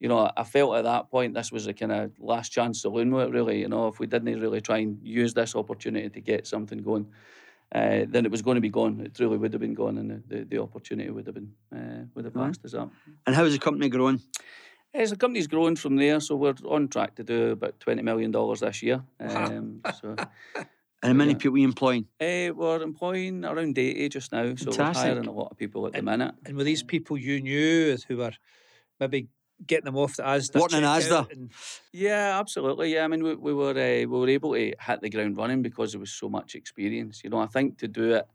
[0.00, 3.12] you know I felt at that point this was a kind of last chance saloon
[3.14, 3.60] it really.
[3.60, 7.06] You know, if we didn't really try and use this opportunity to get something going.
[7.70, 8.98] Uh, then it was going to be gone.
[9.02, 12.06] It truly would have been gone, and the, the, the opportunity would have been uh,
[12.14, 12.90] would have passed us up.
[13.26, 14.22] And how is the company growing?
[14.94, 18.30] As the company's growing from there, so we're on track to do about twenty million
[18.30, 19.02] dollars this year.
[19.20, 20.16] Um, so.
[21.00, 21.38] And how many yeah.
[21.38, 22.06] people are you employing?
[22.20, 25.04] Uh, we're employing around 80 just now, so Fantastic.
[25.04, 26.34] we're hiring a lot of people at and, the minute.
[26.44, 28.32] And were these people you knew who were
[28.98, 29.28] maybe
[29.64, 30.60] getting them off the Asda?
[30.60, 31.30] What an Asda?
[31.30, 31.50] And...
[31.92, 32.92] Yeah, absolutely.
[32.92, 35.62] Yeah, I mean, we, we were uh, we were able to hit the ground running
[35.62, 37.22] because there was so much experience.
[37.22, 38.26] You know, I think to do it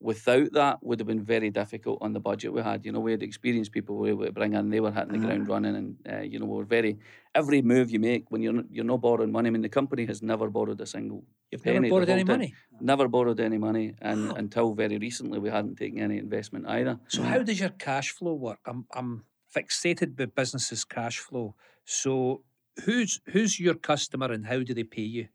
[0.00, 2.84] without that would have been very difficult on the budget we had.
[2.84, 5.12] You know, we had experienced people we were able to bring in; they were hitting
[5.12, 5.50] the ground mm.
[5.50, 6.98] running, and uh, you know, we were very
[7.34, 9.48] every move you make when you're not, you're not borrowing money.
[9.48, 11.24] I mean, the company has never borrowed a single.
[11.50, 12.54] You've never borrowed any money.
[12.80, 14.34] Never borrowed any money, and wow.
[14.36, 16.98] until very recently, we hadn't taken any investment either.
[17.08, 18.60] So, how does your cash flow work?
[18.66, 21.56] I'm I'm fixated with businesses' cash flow.
[21.84, 22.42] So,
[22.84, 25.28] who's who's your customer, and how do they pay you?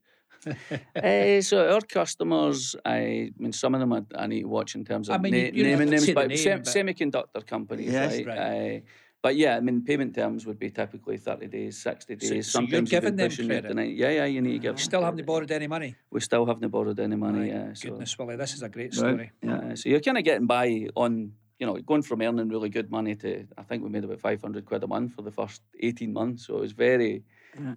[0.48, 4.86] Uh, so our customers, I mean, some of them I, I need to watch in
[4.86, 8.28] terms of I mean, na- naming names, but, name, sem- but, semiconductor companies, yes, right?
[8.28, 8.78] right.
[8.78, 8.80] Uh,
[9.24, 12.30] but yeah, I mean, payment terms would be typically 30 days, 60 days.
[12.30, 13.96] So, Sometimes so you're giving them credit?
[13.96, 15.96] Yeah, yeah, you need to give You still haven't borrowed any money?
[16.12, 17.48] We still haven't borrowed any money, right.
[17.48, 17.74] yeah.
[17.74, 17.90] So.
[17.90, 19.32] Goodness, Willie, this is a great story.
[19.42, 19.64] Right.
[19.64, 22.92] Yeah, so you're kind of getting by on, you know, going from earning really good
[22.92, 26.12] money to, I think we made about 500 quid a month for the first 18
[26.12, 26.48] months.
[26.48, 27.24] So it was very,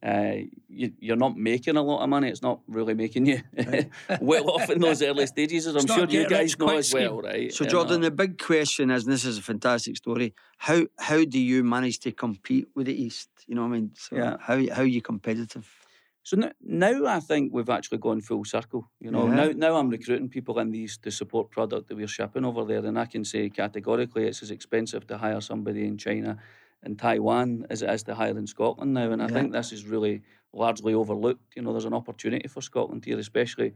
[0.03, 0.33] uh,
[0.69, 2.29] you, are not making a lot of money.
[2.29, 3.41] It's not really making you
[4.21, 7.53] well off in those early stages, as I'm sure you guys know as well, right?
[7.53, 10.35] So, Jordan, the big question is, and this is a fantastic story.
[10.59, 13.29] How how do you manage to compete with the East?
[13.47, 13.91] You know what I mean?
[13.97, 14.37] So yeah.
[14.41, 15.71] How how are you competitive?
[16.23, 18.91] So n- now I think we've actually gone full circle.
[18.99, 19.35] You know, Yeah.
[19.35, 22.85] now now I'm recruiting people in these to support product that we're shipping over there,
[22.85, 26.39] and I can say categorically it's as expensive to hire somebody in China
[26.83, 29.11] and Taiwan as it is to hire in Scotland now.
[29.13, 29.33] And I Yeah.
[29.35, 31.57] think this is really largely overlooked.
[31.57, 33.75] You know, there's an opportunity for Scotland here, especially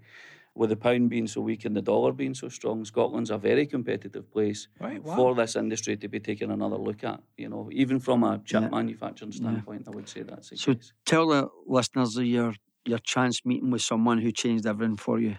[0.54, 2.84] with the pound being so weak and the dollar being so strong.
[2.84, 5.14] Scotland's a very competitive place Right, wow.
[5.16, 7.22] for this industry to be taking another look at.
[7.36, 8.68] You know, even from a chip Yeah.
[8.70, 10.92] manufacturing standpoint, I would say that's the So case.
[11.06, 12.54] tell the listeners of your
[12.86, 15.36] your chance meeting with someone who changed everything for you.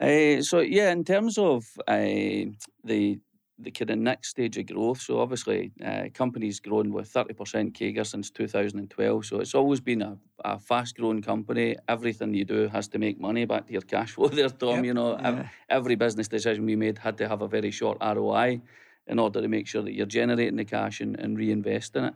[0.00, 1.94] Uh, so yeah, in terms of uh,
[2.84, 3.18] the
[3.58, 7.74] the kind of next stage of growth, so obviously uh, companies grown with thirty percent
[7.74, 9.26] CAGR since two thousand and twelve.
[9.26, 11.76] So it's always been a, a fast growing company.
[11.88, 13.44] Everything you do has to make money.
[13.44, 14.76] Back to your cash flow there, Tom.
[14.76, 14.84] Yep.
[14.84, 15.48] You know, Yeah.
[15.68, 18.60] every business decision we made had to have a very short ROI
[19.06, 22.14] in order to make sure that you're generating the cash and, and reinvesting it.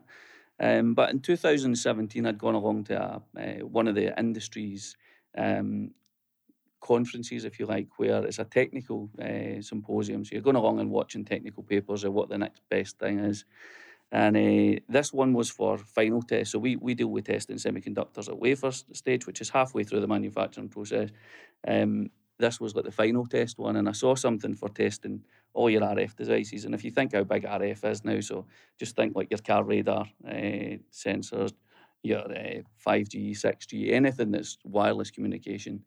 [0.58, 4.96] Um, but in 2017, I'd gone along to a, uh, one of the industries
[5.36, 5.90] um,
[6.86, 10.24] conferences, if you like, where it's a technical uh, symposium.
[10.24, 13.44] So you're going along and watching technical papers of what the next best thing is.
[14.12, 16.52] And uh, this one was for final test.
[16.52, 20.06] So we, we deal with testing semiconductors at wafer stage, which is halfway through the
[20.06, 21.10] manufacturing process.
[21.66, 25.70] Um, this was like the final test one, and I saw something for testing all
[25.70, 26.64] your RF devices.
[26.64, 28.46] And if you think how big RF is now, so
[28.78, 31.52] just think like your car radar uh, sensors,
[32.02, 35.82] your uh, 5G, 6G, anything that's wireless communication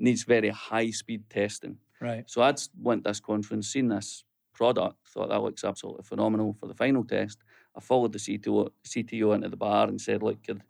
[0.00, 1.76] needs very high speed testing.
[2.00, 2.24] Right.
[2.26, 6.66] So I'd went to this conference, seen this product, thought that looks absolutely phenomenal for
[6.66, 7.38] the final test.
[7.76, 10.62] I followed the CTO, CTO into the bar and said, look, could,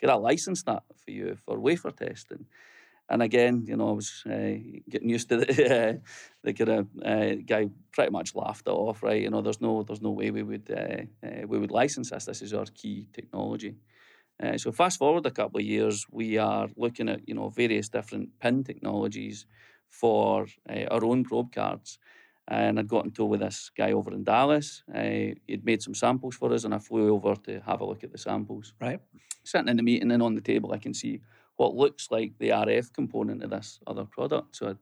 [0.00, 2.46] could I license that for you for wafer testing?
[3.10, 5.92] And again, you know, I was uh, getting used to the, uh,
[6.42, 9.22] the kind of uh, guy pretty much laughed it off, right?
[9.22, 12.26] You know, there's no, there's no way we would, uh, uh, we would license this.
[12.26, 13.76] This is our key technology.
[14.42, 17.88] Uh, so fast forward a couple of years, we are looking at you know various
[17.88, 19.46] different pin technologies
[19.88, 21.98] for uh, our own probe cards.
[22.50, 24.82] And I'd got in tow with this guy over in Dallas.
[24.94, 28.04] Uh, he'd made some samples for us, and I flew over to have a look
[28.04, 28.72] at the samples.
[28.80, 29.00] Right.
[29.44, 31.20] Sitting in the meeting and on the table, I can see
[31.56, 34.56] what looks like the RF component of this other product.
[34.56, 34.74] So I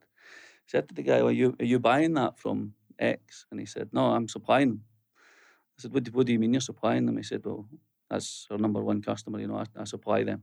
[0.67, 3.89] said to the guy, "Are you are you buying that from X?" And he said,
[3.93, 4.85] "No, I'm supplying them."
[5.79, 7.67] I said, "What do, what do you mean you're supplying them?" He said, "Well,
[8.11, 9.41] that's our number one customer.
[9.41, 10.43] You know, I, I supply them."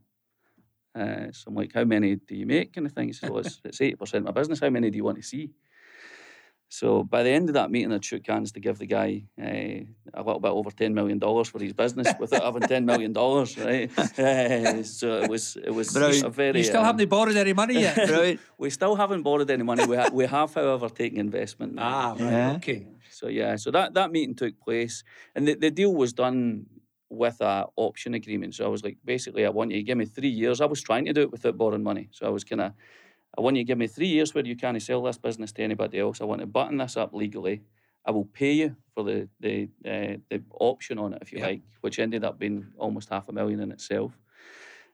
[0.96, 3.08] Uh, so I'm like, "How many do you make?" Kind of thing.
[3.08, 4.60] He says, "Well, it's it's eighty percent of my business.
[4.60, 5.52] How many do you want to see?"
[6.70, 9.46] So by the end of that meeting, I shook hands to give the guy uh,
[9.46, 13.56] a little bit over ten million dollars for his business without having ten million dollars,
[13.60, 13.92] right?
[13.98, 16.26] Uh, so it was it was Brilliant.
[16.26, 16.58] a very.
[16.58, 18.10] You still um, haven't borrowed any money yet?
[18.10, 18.40] Right.
[18.58, 19.86] we still haven't borrowed any money.
[19.86, 21.76] We, ha- we have, however, taken investment.
[21.76, 21.84] now.
[21.84, 22.20] ah, right.
[22.32, 22.54] Yeah.
[22.56, 22.88] Okay.
[23.12, 25.04] So yeah, so that, that meeting took place,
[25.36, 26.66] and the, the deal was done
[27.14, 28.56] with a option agreement.
[28.56, 30.62] So I was like, basically, I want you to give me three years.
[30.62, 32.10] I was trying to do it without borrowing money.
[32.12, 32.74] So I was kind of,
[33.38, 35.64] I want you to give me three years where you can't sell this business to
[35.64, 36.22] anybody else.
[36.22, 37.62] I want to button this up legally.
[38.06, 41.48] I will pay you for the the uh, the option on it, if you Yeah.
[41.48, 44.18] like, which ended up being almost half a million in itself.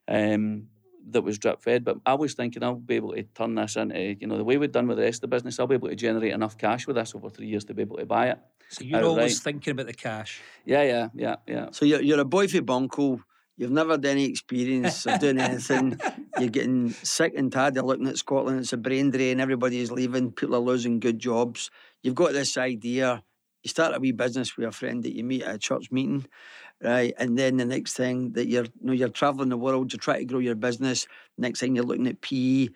[0.07, 0.67] Um,
[1.11, 4.15] that was drip fed, but I was thinking I'll be able to turn this into,
[4.19, 5.89] you know, the way we've done with the rest of the business, I'll be able
[5.89, 8.39] to generate enough cash with this over three years to be able to buy it.
[8.69, 10.41] So you're Oh, always thinking about the cash.
[10.65, 11.69] Yeah, yeah, yeah, yeah.
[11.71, 13.21] So you're, you're a boy for Bonkle.
[13.57, 15.99] You've never had any experience of doing anything.
[16.39, 18.59] You're getting sick and tired of looking at Scotland.
[18.59, 19.39] It's a brain drain.
[19.39, 20.31] Everybody's leaving.
[20.31, 21.69] People are losing good jobs.
[22.03, 23.23] You've got this idea.
[23.63, 26.25] You start a wee business with a friend that you meet at a church meeting,
[26.83, 27.13] right?
[27.17, 29.91] And then the next thing that you're, you know, you're traveling the world.
[29.91, 31.07] You're trying to grow your business.
[31.37, 32.69] Next thing you're looking at PE.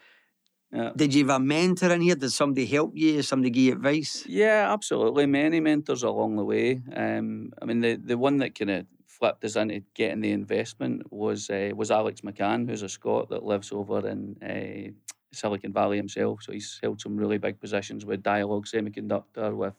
[0.72, 0.92] Yeah.
[0.96, 2.16] Did you have a mentor in here?
[2.16, 3.22] Did somebody help you?
[3.22, 4.26] Somebody give you advice?
[4.26, 5.28] Yeah, absolutely.
[5.28, 6.82] Many mentors along the way.
[6.96, 11.04] Um, I mean, the, the one that kind of flipped us into getting the investment
[11.12, 14.92] was uh, was Alex McCann, who's a Scot that lives over in uh,
[15.32, 16.42] Silicon Valley himself.
[16.42, 19.76] So he's held some really big positions with Dialog Semiconductor, with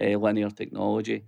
[0.00, 1.24] uh, linear technology.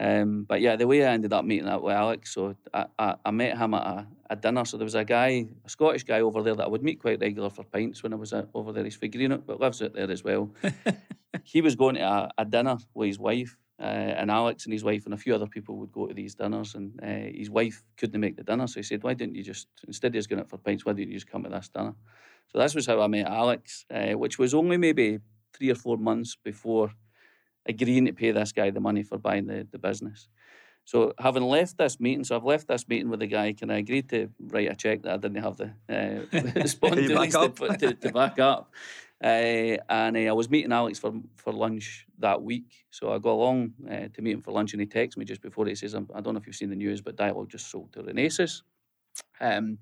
[0.00, 3.14] Um, but yeah, the way I ended up meeting up with Alex, so I, I,
[3.24, 4.64] I met him at a, a dinner.
[4.64, 7.20] So there was a guy, a Scottish guy over there that I would meet quite
[7.20, 8.84] regular for pints when I was at, over there.
[8.84, 10.50] He's figuring it, but lives out there as well.
[11.42, 14.84] he was going to a, a dinner with his wife, uh, and Alex and his
[14.84, 17.82] wife and a few other people would go to these dinners, and uh, his wife
[17.96, 20.40] couldn't make the dinner, so he said, "Why didn't you just instead of just going
[20.40, 21.94] out for pints, why didn't you just come to this dinner?"
[22.52, 25.18] So this was how I met Alex, uh, which was only maybe
[25.52, 26.92] three or four months before
[27.68, 30.28] agreeing to pay this guy the money for buying the, the business.
[30.84, 33.76] So having left this meeting, so I've left this meeting with the guy, can I
[33.76, 38.12] agree to write a check that I didn't have the uh, spontaneous to, to, to
[38.12, 38.72] back up.
[39.22, 42.86] Uh, and uh, I was meeting Alex for for lunch that week.
[42.90, 45.42] So I go along uh, to meet him for lunch and he texts me just
[45.42, 47.92] before he says, I don't know if you've seen the news, but Dialog just sold
[47.92, 48.62] to Renesas.
[49.40, 49.78] Um,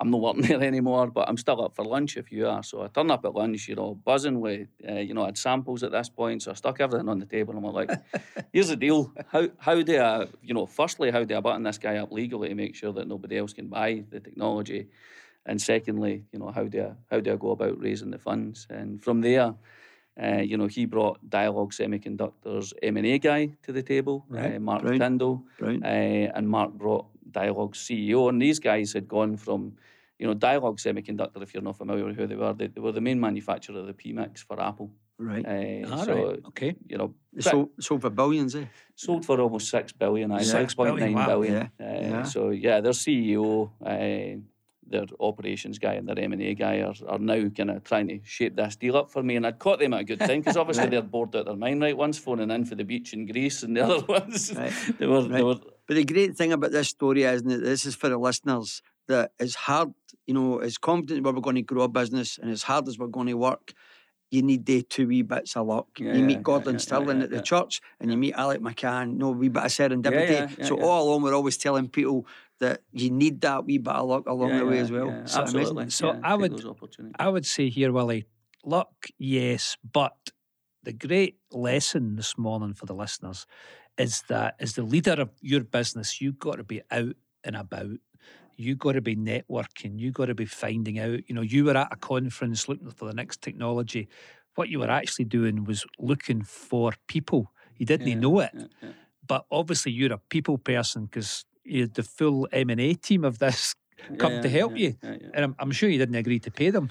[0.00, 2.62] I'm not working there anymore, but I'm still up for lunch if you are.
[2.62, 5.38] So I turn up at lunch, you know, buzzing with, uh, you know, I had
[5.38, 7.90] samples at this point, so I stuck everything on the table and I'm like,
[8.52, 9.12] here's the deal.
[9.28, 12.48] How how do I, you know, firstly, how do I button this guy up legally
[12.48, 14.88] to make sure that nobody else can buy the technology?
[15.46, 18.66] And secondly, you know, how do I how do I go about raising the funds?
[18.70, 19.54] And from there,
[20.20, 24.82] uh, you know, he brought Dialog Semiconductors M&A guy to the table, Right, uh, Mark
[24.84, 25.84] Tyndall, brilliant.
[25.84, 27.06] uh, and Mark brought
[27.40, 28.28] Dialog CEO.
[28.30, 29.60] And these guys had gone from,
[30.18, 32.92] you know, Dialog Semiconductor, if you're not familiar with who they were, they, they were
[32.92, 34.90] the main manufacturer of the PMICs for Apple.
[35.18, 35.44] Right.
[35.46, 36.40] Uh, All so, right.
[36.48, 36.74] Okay.
[36.88, 38.64] you know, sold, sold for billions, eh?
[38.96, 41.26] sold for almost six billion, I Six six point billion, nine wow.
[41.32, 41.70] billion.
[41.78, 42.22] Yeah, Uh, yeah.
[42.24, 44.40] So yeah, their CEO, uh,
[44.86, 48.08] their operations guy, and their M and A guy are, are now kind of trying
[48.08, 49.36] to shape this deal up for me.
[49.36, 51.80] And I'd caught them at a good time because obviously they're bored out their mind.
[51.80, 55.06] Right, one's phoning in for the beach in Greece, and the other ones Right, they
[55.06, 58.08] were they were But the great thing about this story is, and this is for
[58.08, 59.92] the listeners, that it's hard,
[60.26, 62.98] you know, as confident where we're going to grow a business and as hard as
[62.98, 63.74] we're going to work,
[64.30, 65.86] you need the two wee bits of luck.
[65.98, 67.42] Yeah, you meet yeah, Gordon yeah, Sterling yeah, at the yeah.
[67.42, 70.30] church and you meet Alec McCann, no wee bit of serendipity.
[70.30, 70.84] yeah, yeah, so yeah.
[70.84, 72.26] all along we're always telling people
[72.60, 75.06] that you need that wee bit of luck along yeah, the way yeah, as well.
[75.06, 75.58] yeah, Is amazing?
[75.58, 75.90] absolutely.
[75.90, 76.64] So yeah, I would-
[77.18, 78.24] I would say here, Willie,
[78.64, 80.16] luck, yes, but
[80.82, 83.46] the great lesson this morning for the listeners
[83.98, 87.14] is that as the leader of your business, you've got to be out
[87.44, 87.98] and about.
[88.56, 89.98] You've got to be networking.
[89.98, 91.28] You've got to be finding out.
[91.28, 94.08] You know, you were at a conference looking for the next technology.
[94.54, 97.52] What you were actually doing was looking for people.
[97.76, 98.92] You didn't Yeah, know it, yeah, yeah.
[99.26, 103.24] but obviously you're a people person because you had the full M and A team
[103.24, 103.74] of this
[104.18, 104.94] come Yeah, to help yeah, you.
[105.02, 105.28] yeah.
[105.34, 106.90] And I'm, I'm sure you didn't agree to pay them.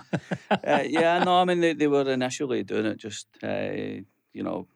[0.52, 3.72] uh, yeah, no, I mean they, they were initially doing it just uh,
[4.34, 4.68] you know,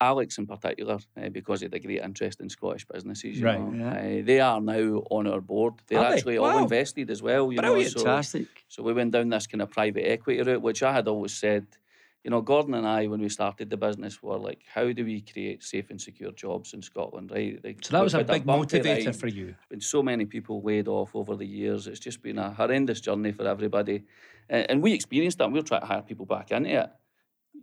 [0.00, 3.38] Alex in particular uh, because he had a great interest in Scottish businesses.
[3.38, 3.74] You Right, know.
[3.76, 4.20] yeah.
[4.20, 5.74] Uh, they are now on our board.
[5.86, 6.16] They're Are they?
[6.16, 6.62] actually all Wow.
[6.62, 7.52] invested as well.
[7.52, 8.46] You know, so, Fantastic.
[8.68, 11.66] so we went down this kind of private equity route, which I had always said.
[12.22, 15.22] You know, Gordon and I, when we started the business, were like, how do we
[15.22, 17.58] create safe and secure jobs in Scotland, right?
[17.64, 19.54] Like, So that was a big motivator ride for you.
[19.70, 21.86] been so many people laid off over the years.
[21.86, 24.04] It's just been a horrendous journey for everybody.
[24.50, 25.44] And, and we experienced that.
[25.44, 26.90] and We were trying to hire people back into it.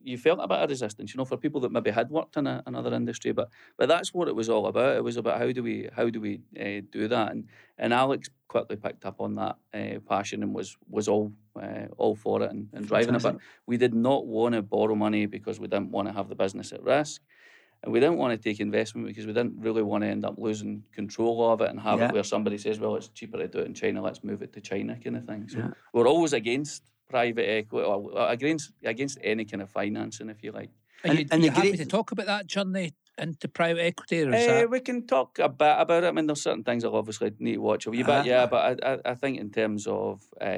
[0.03, 2.47] You felt a bit of resistance, you know, for people that maybe had worked in
[2.47, 3.31] a, another industry.
[3.31, 4.95] But but that's what it was all about.
[4.95, 7.31] It was about how do we how do we uh, do that?
[7.31, 11.31] And and Alex quickly picked up on that uh, passion and was was all
[11.61, 13.23] uh, all for it and, and driving it.
[13.23, 16.35] But we did not want to borrow money because we didn't want to have the
[16.35, 17.21] business at risk.
[17.83, 20.35] And we didn't want to take investment because we didn't really want to end up
[20.37, 22.07] losing control of it and have Yeah.
[22.07, 24.51] it where somebody says, well, it's cheaper to do it in China, let's move it
[24.53, 25.47] to China kind of thing.
[25.47, 25.69] So Yeah.
[25.93, 30.69] we're always against private equity, or against, against any kind of financing, if you like.
[31.03, 33.81] Are And- you, and you the happy great- to talk about that journey into private
[33.83, 34.23] equity?
[34.23, 36.07] Or is Uh, that, we can talk a bit about it.
[36.07, 38.19] I mean, there's certain things I'll obviously need to watch a wee Uh-huh.
[38.23, 38.45] bit, yeah.
[38.45, 40.55] But I, I, I think in terms of, uh,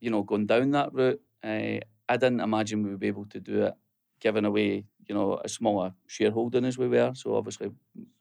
[0.00, 1.80] you know, going down that route, uh,
[2.10, 3.74] I didn't imagine we would be able to do it,
[4.20, 7.12] giving away, you know, a smaller shareholding as we were.
[7.14, 7.70] So obviously,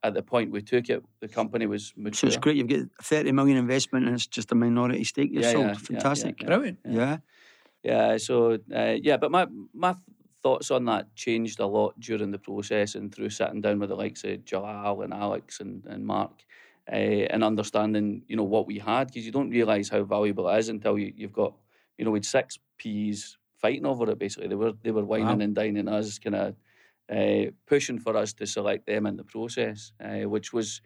[0.04, 2.16] at the point we took it, the company was mature.
[2.16, 2.58] So it's great.
[2.58, 5.66] You've got 30 million investment and it's just a minority stake you've Yeah, sold.
[5.66, 6.42] yeah, yeah, Fantastic.
[6.42, 6.46] yeah.
[6.48, 6.80] brilliant?
[6.86, 7.18] Yeah.
[7.84, 9.96] Yeah, so uh, yeah, but my my
[10.44, 13.96] thoughts on that changed a lot during the process and through sitting down with the
[13.96, 16.44] likes of Jalal and Alex and, and Mark,
[16.92, 20.58] uh, and understanding you know what we had because you don't realise how valuable it
[20.60, 21.54] is until you, you've got
[21.98, 24.48] you know had six P's fighting over it basically.
[24.48, 25.42] They were they were whining Wow.
[25.42, 26.56] and dining us, kind of
[27.10, 30.82] uh, pushing for us to select them in the process, uh, which was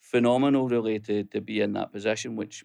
[0.00, 2.64] phenomenal really to to be in that position, which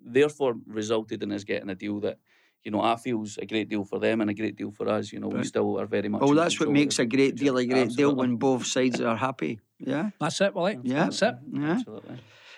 [0.00, 2.18] therefore resulted in us getting a deal that
[2.66, 5.12] you know, I feels a great deal for them and a great deal for us.
[5.12, 6.20] You know, we still are very much.
[6.20, 7.74] Oh, in that's what makes a the great deal a future.
[7.74, 9.60] great deal when both sides are happy.
[9.78, 10.10] Yeah.
[10.20, 10.80] That's it, Willie.
[10.82, 11.04] Yeah.
[11.04, 11.36] That's it.
[11.52, 11.70] Yeah.
[11.70, 12.16] Absolutely.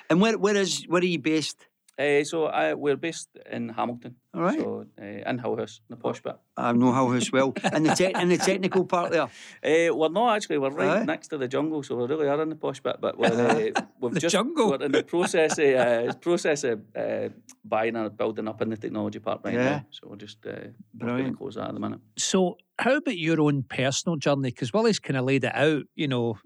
[0.08, 1.67] And where where is where are you based?
[1.98, 4.14] Uh, so I, we're based in Hamilton.
[4.32, 4.60] All right.
[4.60, 6.36] So uh, in Hull House, in the posh bit.
[6.56, 7.52] I know how house well.
[7.64, 9.26] And the te- and the technical part there.
[9.64, 10.58] Uh, we're not actually.
[10.58, 11.04] We're right Aye.
[11.04, 13.00] next to the jungle, so we really are in the posh bit.
[13.00, 13.26] But we're,
[13.76, 14.70] uh, we've The just jungle.
[14.70, 17.30] we're in the process of uh, process of uh,
[17.64, 19.64] buying and building up in the technology part right Yeah.
[19.70, 19.86] now.
[19.90, 20.68] So we're just uh,
[21.00, 22.00] working to close that at the minute.
[22.16, 24.50] So, how about your own personal journey?
[24.50, 25.82] Because Willie's kind of laid it out.
[25.96, 26.38] You know,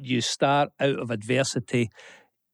[0.00, 1.90] you start out of adversity,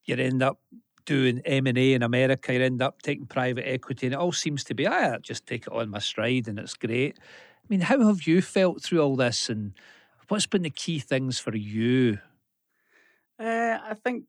[0.05, 0.59] you end up
[1.05, 4.33] doing M and A in America, you end up taking private equity, and it all
[4.33, 7.19] seems to be, I just take it on my stride, and it's great.
[7.19, 9.73] I mean, how have you felt through all this, and
[10.29, 12.19] what's been the key things for you?
[13.39, 14.25] Uh, I think,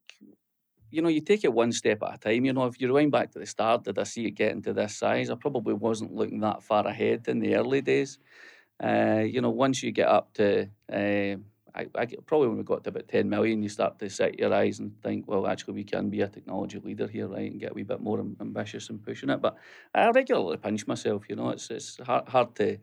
[0.90, 2.46] you know, you take it one step at a time.
[2.46, 4.74] You know, if you rewind back to the start, did I see it getting to
[4.74, 5.30] this size?
[5.30, 8.20] I probably wasn't looking that far ahead in the early days.
[8.84, 11.36] Uh, you know, once you get up to, uh,
[11.76, 14.54] I, I probably when we got to about 10 million, you start to set your
[14.54, 17.72] eyes and think, well, actually, we can be a technology leader here, right, and get
[17.72, 19.42] a wee bit more ambitious and pushing it.
[19.42, 19.58] But
[19.94, 22.78] I regularly pinch myself, you know, it's, it's hard, hard to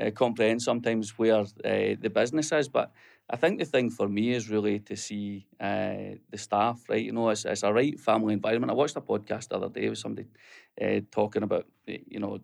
[0.00, 2.68] uh, comprehend sometimes where uh, the business is.
[2.68, 2.92] But
[3.30, 7.02] I think the thing for me is really to see uh, the staff, right?
[7.04, 8.70] You know, it's, it's a right family environment.
[8.70, 10.28] I watched a podcast the other day with somebody
[10.80, 12.40] uh, talking about, you know,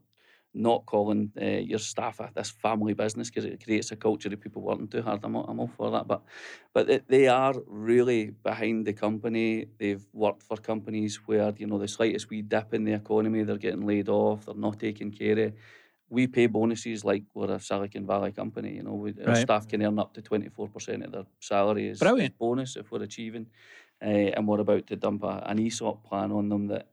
[0.52, 4.40] not calling uh, your staff a, this family business because it creates a culture of
[4.40, 5.20] people working too hard.
[5.22, 6.22] I'm all, I'm all for that, but
[6.72, 9.66] but they are really behind the company.
[9.78, 13.56] They've worked for companies where you know the slightest wee dip in the economy, they're
[13.56, 15.52] getting laid off, they're not taken care of
[16.10, 18.74] we pay bonuses like we're a Silicon Valley company.
[18.74, 19.28] You know, we, right.
[19.28, 22.76] our staff can earn up to twenty four percent of their salary as, as, bonus
[22.76, 23.46] if we're achieving,
[24.02, 26.88] uh, and we're about to dump a, an ESOP plan on them that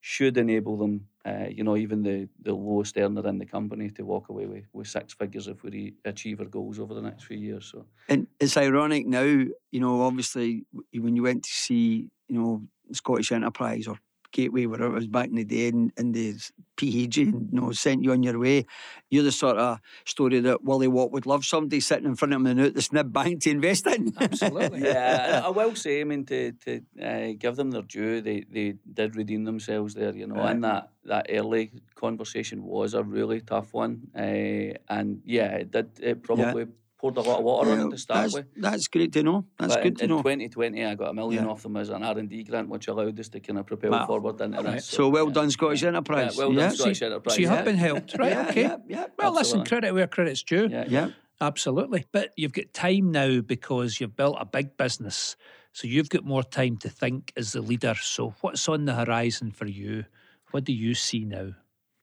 [0.00, 4.02] should enable them, uh, you know, even the, the lowest earner in the company to
[4.02, 7.24] walk away with, with six figures if we re- achieve our goals over the next
[7.24, 7.70] few years.
[7.70, 10.64] So, and it's ironic now, you know, obviously
[10.94, 12.62] when you went to see, you know,
[12.92, 13.98] Scottish Enterprise or
[14.32, 16.34] Gateway, wherever it was back in the day, and, and the
[16.76, 18.66] PEG, you know, sent you on your way.
[19.10, 22.40] You're the sort of story that Willie Watt would love somebody sitting in front of
[22.40, 24.14] him and out the Snib Bank to invest in.
[24.18, 24.80] Absolutely.
[24.84, 28.74] yeah, I will say, I mean, to, to uh, give them their due, they, they
[28.92, 30.52] did redeem themselves there, you know, right.
[30.52, 34.08] and that, that early conversation was a really tough one.
[34.16, 36.62] Uh, and yeah, it did, it probably.
[36.62, 36.68] Yeah
[37.00, 38.46] poured a lot of water on it to start that's, with.
[38.56, 39.46] That's great to know.
[39.58, 40.18] That's but good to in, know.
[40.18, 41.50] In 2020, I got a million yeah.
[41.50, 44.06] off them as an R&D grant, which allowed us to kind of propel wow.
[44.06, 44.74] forward into right.
[44.74, 44.86] this.
[44.86, 45.32] So, so, well yeah.
[45.32, 45.88] done, Scottish yeah.
[45.88, 46.36] Enterprise.
[46.36, 47.34] well done, Scottish Enterprise.
[47.34, 48.36] So you have been helped, right?
[48.48, 48.62] okay.
[48.86, 49.38] Yeah, well, Absolutely.
[49.38, 50.68] listen, credit where credit's due.
[50.68, 51.10] Yeah.
[51.40, 52.04] Absolutely.
[52.12, 55.36] But you've got time now because you've built a big business.
[55.72, 57.94] So you've got more time to think as the leader.
[57.94, 60.04] So what's on the horizon for you?
[60.50, 61.52] What do you see now?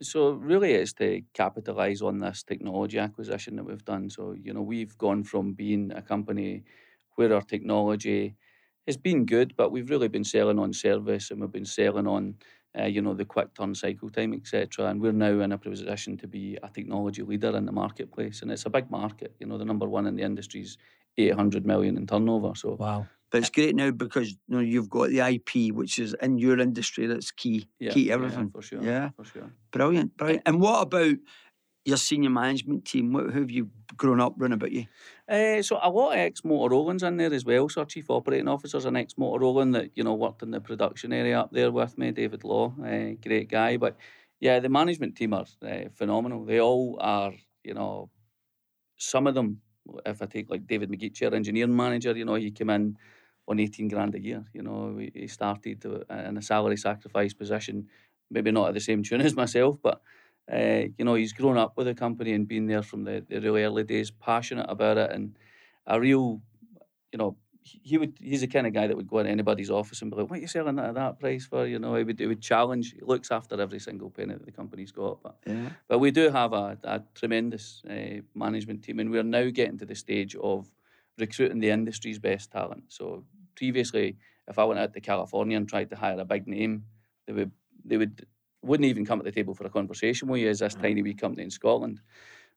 [0.02, 4.10] So really, it's to capitalise on this technology acquisition that we've done.
[4.10, 6.64] So you know, we've gone from being a company
[7.16, 8.36] where our technology
[8.86, 12.36] has been good, but we've really been selling on service and we've been selling on,
[12.80, 14.86] uh, you know, the quick turn cycle time, etc.
[14.86, 18.52] And we're now in a position to be a technology leader in the marketplace, and
[18.52, 19.36] it's a big market.
[19.40, 20.78] You know, the number one in the industry is
[21.18, 22.54] 800 million in turnover.
[22.56, 23.10] So wow.
[23.30, 26.60] But it's great now because you know you've got the IP, which is in your
[26.60, 27.08] industry.
[27.08, 28.46] That's key, yeah, key to everything.
[28.46, 28.82] Yeah, for sure.
[28.82, 29.52] Yeah, for sure.
[29.72, 30.44] Brilliant, brilliant.
[30.46, 31.16] And what about
[31.84, 33.14] your senior management team?
[33.14, 34.86] What, who have you grown up running about you?
[35.28, 37.68] Uh, so a lot of ex Motorolans in there as well.
[37.68, 41.12] So our chief operating officers an ex Motorolan that you know worked in the production
[41.12, 42.12] area up there with me.
[42.12, 43.76] David Law, uh, great guy.
[43.76, 43.98] But
[44.40, 46.46] yeah, the management team are uh, phenomenal.
[46.46, 48.10] They all are, you know,
[48.98, 49.62] some of them.
[50.06, 52.98] If I take like David McGeach, our engineering manager, you know, he came in
[53.48, 54.44] on 18 grand a year.
[54.54, 57.88] You know, he started in a salary sacrifice position,
[58.30, 60.02] maybe not at the same tune as myself, but
[60.52, 63.40] uh, you know, he's grown up with the company and been there from the, the
[63.40, 65.38] really early days, passionate about it, and
[65.86, 66.42] a real,
[67.12, 70.02] you know, he would he's the kind of guy that would go into anybody's office
[70.02, 72.06] and be like, "What are you selling that at that price for?" You know, he
[72.06, 72.94] would, he would challenge.
[72.94, 75.22] He looks after every single penny that the company's got.
[75.22, 75.70] But yeah.
[75.90, 79.86] but we do have a, a tremendous uh, management team, and we're now getting to
[79.86, 80.68] the stage of
[81.18, 82.84] recruiting the industry's best talent.
[82.88, 83.24] So
[83.56, 86.84] previously, if I went out to California and tried to hire a big name,
[87.26, 87.52] they would
[87.84, 88.26] they would
[88.64, 90.82] wouldn't even come at the table for a conversation with you as this mm.
[90.82, 92.02] tiny wee company in Scotland.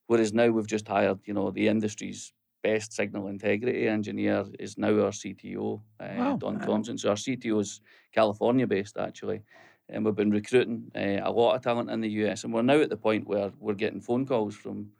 [0.06, 2.32] Whereas now we've just hired, you know, the industry's
[2.62, 6.36] best signal integrity engineer is now our CTO, uh, wow.
[6.36, 6.98] Don Thompson.
[6.98, 7.80] So our CTO is
[8.12, 9.42] California based actually.
[9.88, 12.44] And we've been recruiting uh, a lot of talent in the US.
[12.44, 14.90] And we're now at the point where we're getting phone calls from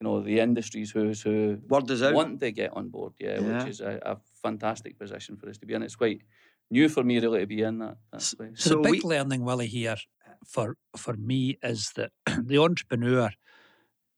[0.00, 2.14] you know the industries who's who Word is out.
[2.14, 3.58] want to get on board, yeah, yeah.
[3.58, 5.82] which is a, a, fantastic position for us to be in.
[5.82, 6.22] It's quite
[6.70, 8.36] new for me really to be in that, that so.
[8.54, 9.96] So, the big we, learning, Willie, here
[10.44, 13.30] for for me is that the entrepreneur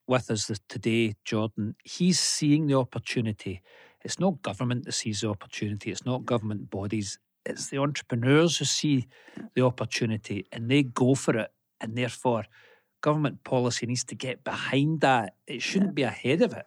[0.07, 3.63] with us today, Jordan, he's seeing the opportunity.
[4.05, 5.91] It's not government that sees the opportunity.
[5.91, 7.19] It's not government bodies.
[7.45, 9.07] It's the entrepreneurs who see
[9.55, 12.45] the opportunity and they go for it, and therefore
[13.01, 15.35] government policy needs to get behind that.
[15.47, 15.95] It shouldn't yeah.
[15.95, 16.67] be ahead of it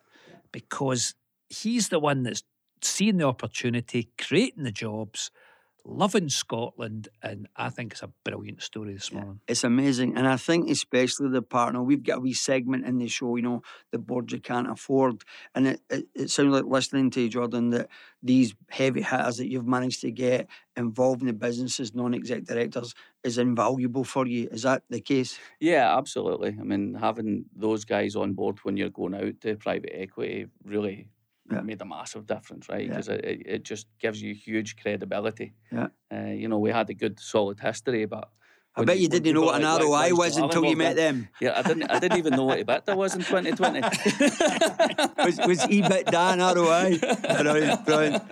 [0.52, 1.16] because
[1.50, 2.44] he's the one that's
[2.82, 5.32] seeing the opportunity, creating the jobs,
[5.86, 9.40] loving Scotland, and I think it's a brilliant story this morning.
[9.48, 11.82] It's amazing, and I think especially the partner.
[11.82, 13.62] We've got a wee segment in the show, you know,
[13.92, 15.24] the board you can't afford,
[15.56, 17.90] and it, it, it sounds like listening to you, Jordan that
[18.24, 23.38] these heavy hitters that you've managed to get involved in the businesses, non-exec directors, is
[23.38, 24.48] invaluable for you.
[24.52, 25.40] Is that the case?
[25.60, 26.56] Yeah, absolutely.
[26.60, 31.08] I mean, having those guys on board when you're going out to private equity really
[31.52, 31.62] yeah.
[31.62, 32.88] made a massive difference, right?
[32.88, 33.16] Because yeah.
[33.16, 35.54] it, it just gives you huge credibility.
[35.72, 35.88] Yeah.
[36.12, 38.30] Uh, you know, we had a good, solid history, but
[38.74, 41.28] I bet you didn't know what an ROI was until you met them.
[41.42, 41.92] Yeah, I didn't.
[41.92, 43.82] I didn't even know what a EBITDA was in 2020.
[45.26, 47.44] was, was EBITDA and ROI?
[47.44, 48.24] Brilliant, brilliant.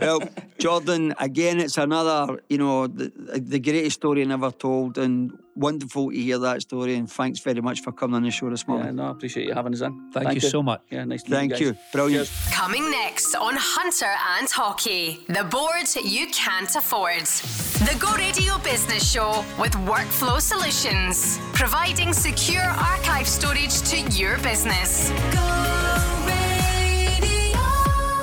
[0.00, 0.20] Well,
[0.58, 6.16] Jordan, again, it's another, you know, the, the greatest story never told, and wonderful to
[6.16, 6.94] hear that story.
[6.94, 8.86] And thanks very much for coming on the show this morning.
[8.86, 10.10] Yeah, no, I appreciate you having us in.
[10.12, 10.82] Thank, Thank you, you, so much.
[10.90, 11.66] Yeah, nice to Thank meet you.
[11.68, 11.76] you.
[11.92, 12.28] Brilliant.
[12.28, 12.48] Cheers.
[12.52, 17.24] Coming next on Hunter and Haughey, the board you can't afford.
[17.24, 25.10] The Go Radio Business Show with Workflow Solutions, providing secure archive storage to your business.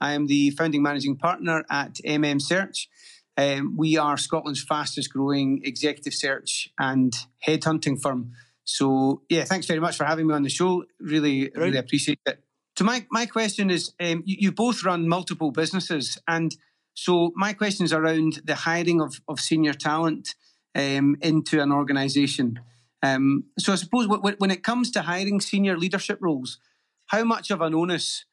[0.00, 2.88] I am the founding managing partner at MM Search.
[3.36, 7.12] Um, we are Scotland's fastest growing executive search and
[7.46, 8.32] headhunting firm.
[8.70, 10.84] So yeah, thanks very much for having me on the show.
[11.00, 12.38] Really, really appreciate it.
[12.76, 16.54] So my my question is, um, you, you, both run multiple businesses, and
[16.94, 20.36] so my question is around the hiring of of senior talent
[20.76, 22.60] um, into an organisation.
[23.02, 26.58] Um, so I suppose w- when it comes to hiring senior leadership roles,
[27.06, 28.24] how much of an onus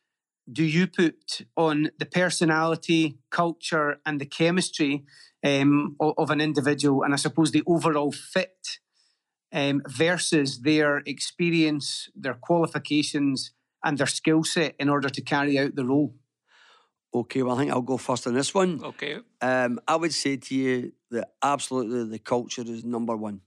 [0.51, 5.03] do you put on the personality, culture, and the chemistry
[5.43, 8.79] um, of, of, an individual, and I suppose the overall fit
[9.53, 13.51] um, versus their experience, their qualifications,
[13.83, 16.13] and their skill set in order to carry out the role.
[17.13, 18.83] Okay, well, I think I'll go first on this one.
[18.83, 19.19] Okay.
[19.41, 23.41] Um, I would say to you that absolutely the culture is number one.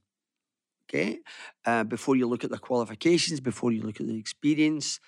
[0.89, 1.19] Okay.
[1.65, 4.99] Uh, before you look at the qualifications, before you look at the experience,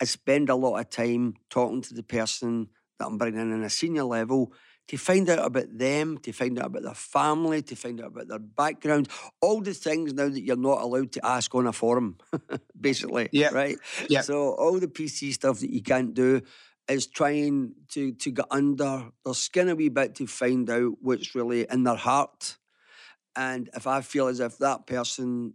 [0.00, 2.68] I spend a lot of time talking to the person
[2.98, 4.52] that I'm bringing in on a senior level
[4.88, 8.28] to find out about them, to find out about their family, to find out about
[8.28, 9.08] their background,
[9.40, 12.18] all the things now that you're not allowed to ask on a forum,
[12.80, 13.28] basically.
[13.32, 13.48] Yeah.
[13.48, 13.78] Right?
[14.08, 14.20] Yeah.
[14.20, 16.42] So all the PC stuff that you can't do
[16.86, 21.34] is trying to to get under their skin a wee bit to find out what's
[21.34, 22.58] really in their heart.
[23.36, 25.54] And if I feel as if that person's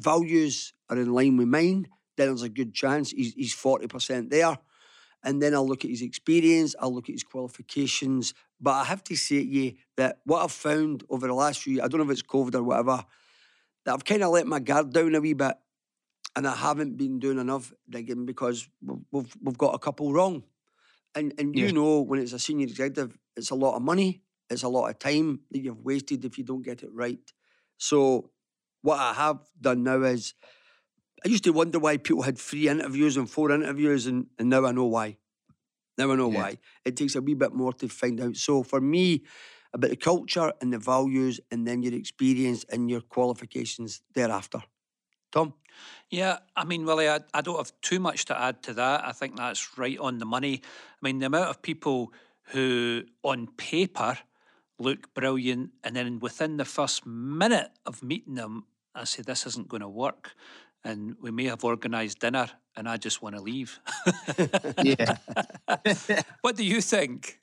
[0.00, 4.58] values are in line with mine, then there's a good chance he's, he's 40% there
[5.24, 8.34] and then I'll look at his experience, I'll look at his qualifications.
[8.60, 11.74] But I have to say to you that what I've found over the last few
[11.74, 13.04] years, I don't know if it's COVID or whatever,
[13.84, 15.56] that I've kind of let my guard down a wee bit
[16.36, 18.68] and I haven't been doing enough digging because
[19.10, 20.44] we've, we've got a couple wrong.
[21.14, 24.64] And, and you know, when it's a senior executive, it's a lot of money, it's
[24.64, 27.20] a lot of time that you've wasted if you don't get it right.
[27.78, 28.30] So,
[28.82, 30.34] what I have done now is
[31.24, 34.66] I used to wonder why people had three interviews and four interviews, and, and now
[34.66, 35.16] I know why.
[35.96, 36.38] Now I know yeah.
[36.38, 36.58] why.
[36.84, 38.36] It takes a wee bit more to find out.
[38.36, 39.22] So for me,
[39.72, 44.62] about the culture and the values, and then your experience and your qualifications thereafter.
[45.32, 45.54] Tom?
[46.10, 49.04] Yeah, I mean, Willie, I, I don't have too much to add to that.
[49.04, 50.62] I think that's right on the money.
[50.64, 52.12] I mean, the amount of people
[52.48, 54.18] who, on paper,
[54.78, 58.64] look brilliant, and then within the first minute of meeting them,
[58.94, 60.32] I say, this isn't going to work
[60.84, 63.80] and we may have organised dinner and I just want to leave.
[64.82, 65.16] yeah.
[66.40, 67.40] what do you think?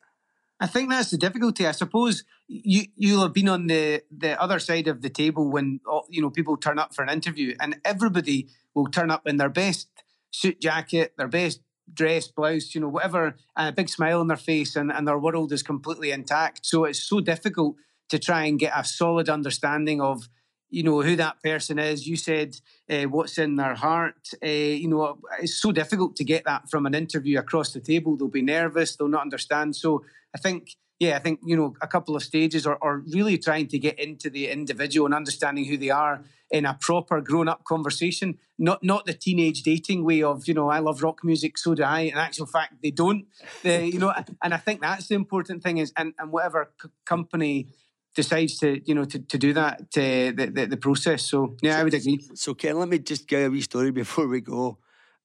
[0.59, 1.65] I think that's the difficulty.
[1.65, 5.79] I suppose you you'll have been on the the other side of the table when
[5.87, 9.37] oh, you know people turn up for an interview, and everybody will turn up in
[9.37, 9.89] their best
[10.29, 11.61] suit jacket, their best
[11.93, 15.17] dress, blouse, you know, whatever, and a big smile on their face, and, and their
[15.17, 16.65] world is completely intact.
[16.65, 17.75] So it's so difficult
[18.09, 20.29] to try and get a solid understanding of
[20.72, 22.07] you know who that person is.
[22.07, 22.55] You said
[22.89, 24.30] uh, what's in their heart.
[24.43, 28.17] Uh, you know, it's so difficult to get that from an interview across the table.
[28.17, 28.95] They'll be nervous.
[28.95, 29.76] They'll not understand.
[29.76, 30.03] So
[30.34, 33.67] I think, yeah, I think you know a couple of stages, or, or really trying
[33.67, 38.38] to get into the individual and understanding who they are in a proper grown-up conversation.
[38.57, 41.84] Not not the teenage dating way of you know I love rock music, so do
[41.84, 42.01] I.
[42.01, 43.26] In actual fact, they don't.
[43.63, 46.89] They, you know, and I think that's the important thing is, and and whatever c-
[47.05, 47.67] company
[48.16, 51.24] decides to you know to, to do that uh, the, the, the process.
[51.24, 52.20] So yeah, I would agree.
[52.36, 54.78] So Ken, let me just give a wee story before we go.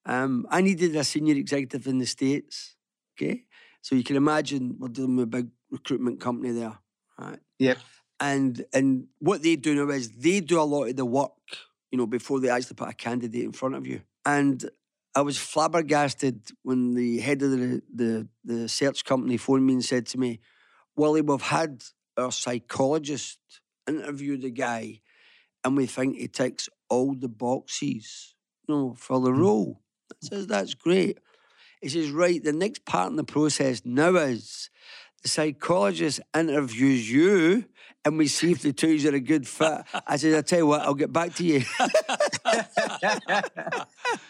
[0.05, 2.75] Um, I needed a senior executive in the states.
[3.15, 3.43] Okay,
[3.81, 6.77] so you can imagine we're dealing with a big recruitment company there.
[7.19, 7.39] Right.
[7.59, 7.77] Yep.
[8.19, 11.31] And and what they do now is they do a lot of the work,
[11.91, 14.01] you know, before they actually put a candidate in front of you.
[14.25, 14.63] And
[15.15, 19.85] I was flabbergasted when the head of the the, the search company phoned me and
[19.85, 20.39] said to me,
[20.95, 21.83] Willie, we've had
[22.17, 23.39] our psychologist
[23.87, 25.01] interview the guy
[25.63, 28.35] and we think he ticks all the boxes,
[28.67, 29.39] you know, for the mm.
[29.39, 29.81] role.
[30.11, 31.17] I says, that's great.
[31.81, 34.69] He says, right, the next part in the process now is
[35.21, 37.65] the psychologist interviews you
[38.05, 39.83] and we see if the two are a good fit.
[40.07, 41.63] I said, I'll tell you what, I'll get back to you.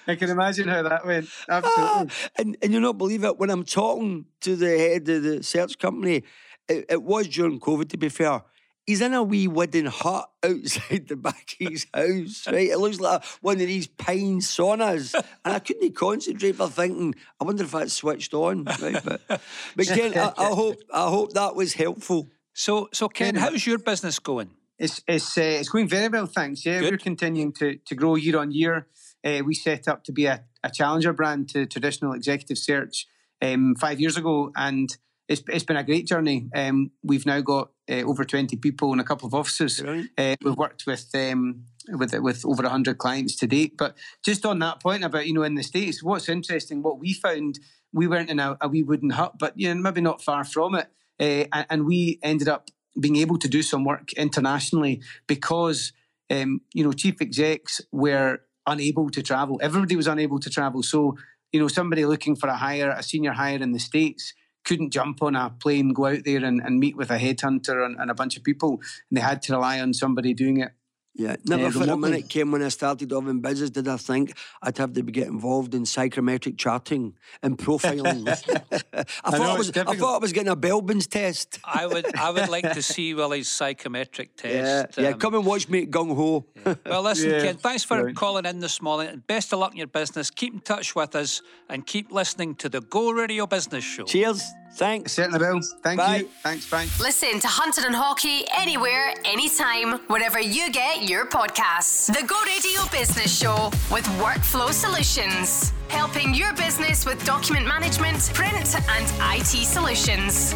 [0.07, 1.29] I can imagine how that went.
[1.47, 2.29] Ah, Absolutely.
[2.39, 5.77] and, and you not believe it, when I'm talking to the head of the search
[5.77, 6.23] company,
[6.69, 8.41] it, it was during COVID to be fair.
[8.85, 12.69] He's in a wee wooden hut outside the back of his house, right?
[12.69, 15.13] It looks like one of these pine saunas.
[15.13, 18.63] And I couldn't concentrate for thinking, I wonder if that's switched on.
[18.63, 19.03] Right?
[19.03, 22.29] But, but Ken, I, I hope I hope that was helpful.
[22.53, 24.51] So, so Ken, how's your business going?
[24.79, 26.65] It's it's uh, it's going very well, thanks.
[26.65, 26.93] Yeah, Good.
[26.93, 28.87] we're continuing to to grow year on year.
[29.23, 33.07] Uh, we set up to be a, a challenger brand to traditional executive search
[33.41, 34.95] um, five years ago, and
[35.27, 36.49] it's it's been a great journey.
[36.55, 39.81] Um, we've now got uh, over twenty people in a couple of offices.
[40.17, 43.77] Uh, we've worked with um, with with over hundred clients to date.
[43.77, 47.13] But just on that point about you know in the states, what's interesting, what we
[47.13, 47.59] found,
[47.93, 50.75] we weren't in a, a wee wooden hut, but you know maybe not far from
[50.75, 50.87] it,
[51.19, 52.69] uh, and, and we ended up
[52.99, 55.91] being able to do some work internationally because
[56.29, 59.59] um, you know chief execs were unable to travel.
[59.61, 60.83] Everybody was unable to travel.
[60.83, 61.17] So
[61.51, 64.33] you know somebody looking for a hire, a senior hire in the states
[64.67, 67.97] couldn't jump on a plane, go out there and, and meet with a headhunter and,
[67.99, 70.71] and a bunch of people, and they had to rely on somebody doing it.
[71.19, 73.97] Yeah, never Uh, for a minute came when I started off in business did I
[73.97, 78.27] think I'd have to be get involved in psychometric charting and profiling.
[78.93, 81.59] I, thought know, I, was I thought I was getting a Belbin's test.
[81.63, 84.97] I would, I would like to see Willie's psychometric test.
[84.99, 85.09] yeah.
[85.09, 86.45] um, Come and watch me at Gung Ho.
[86.85, 88.17] Well, listen, Yeah, Ken, thanks for brilliant.
[88.17, 89.09] calling in this morning.
[89.11, 90.29] and Best of luck in your business.
[90.29, 94.03] Keep in touch with us and keep listening to the Go Radio Business Show.
[94.05, 94.43] Cheers.
[94.75, 95.13] Thanks.
[95.13, 95.61] Certainly will.
[95.81, 96.17] Thank Bye.
[96.17, 96.29] you.
[96.43, 96.65] Thanks.
[96.65, 96.99] Frank.
[96.99, 102.07] Listen to Hunter and Haughey anywhere, anytime, wherever you get your podcasts.
[102.07, 108.75] The Go Radio Business Show with Workflow Solutions, helping your business with document management, print,
[108.89, 110.53] and IT solutions.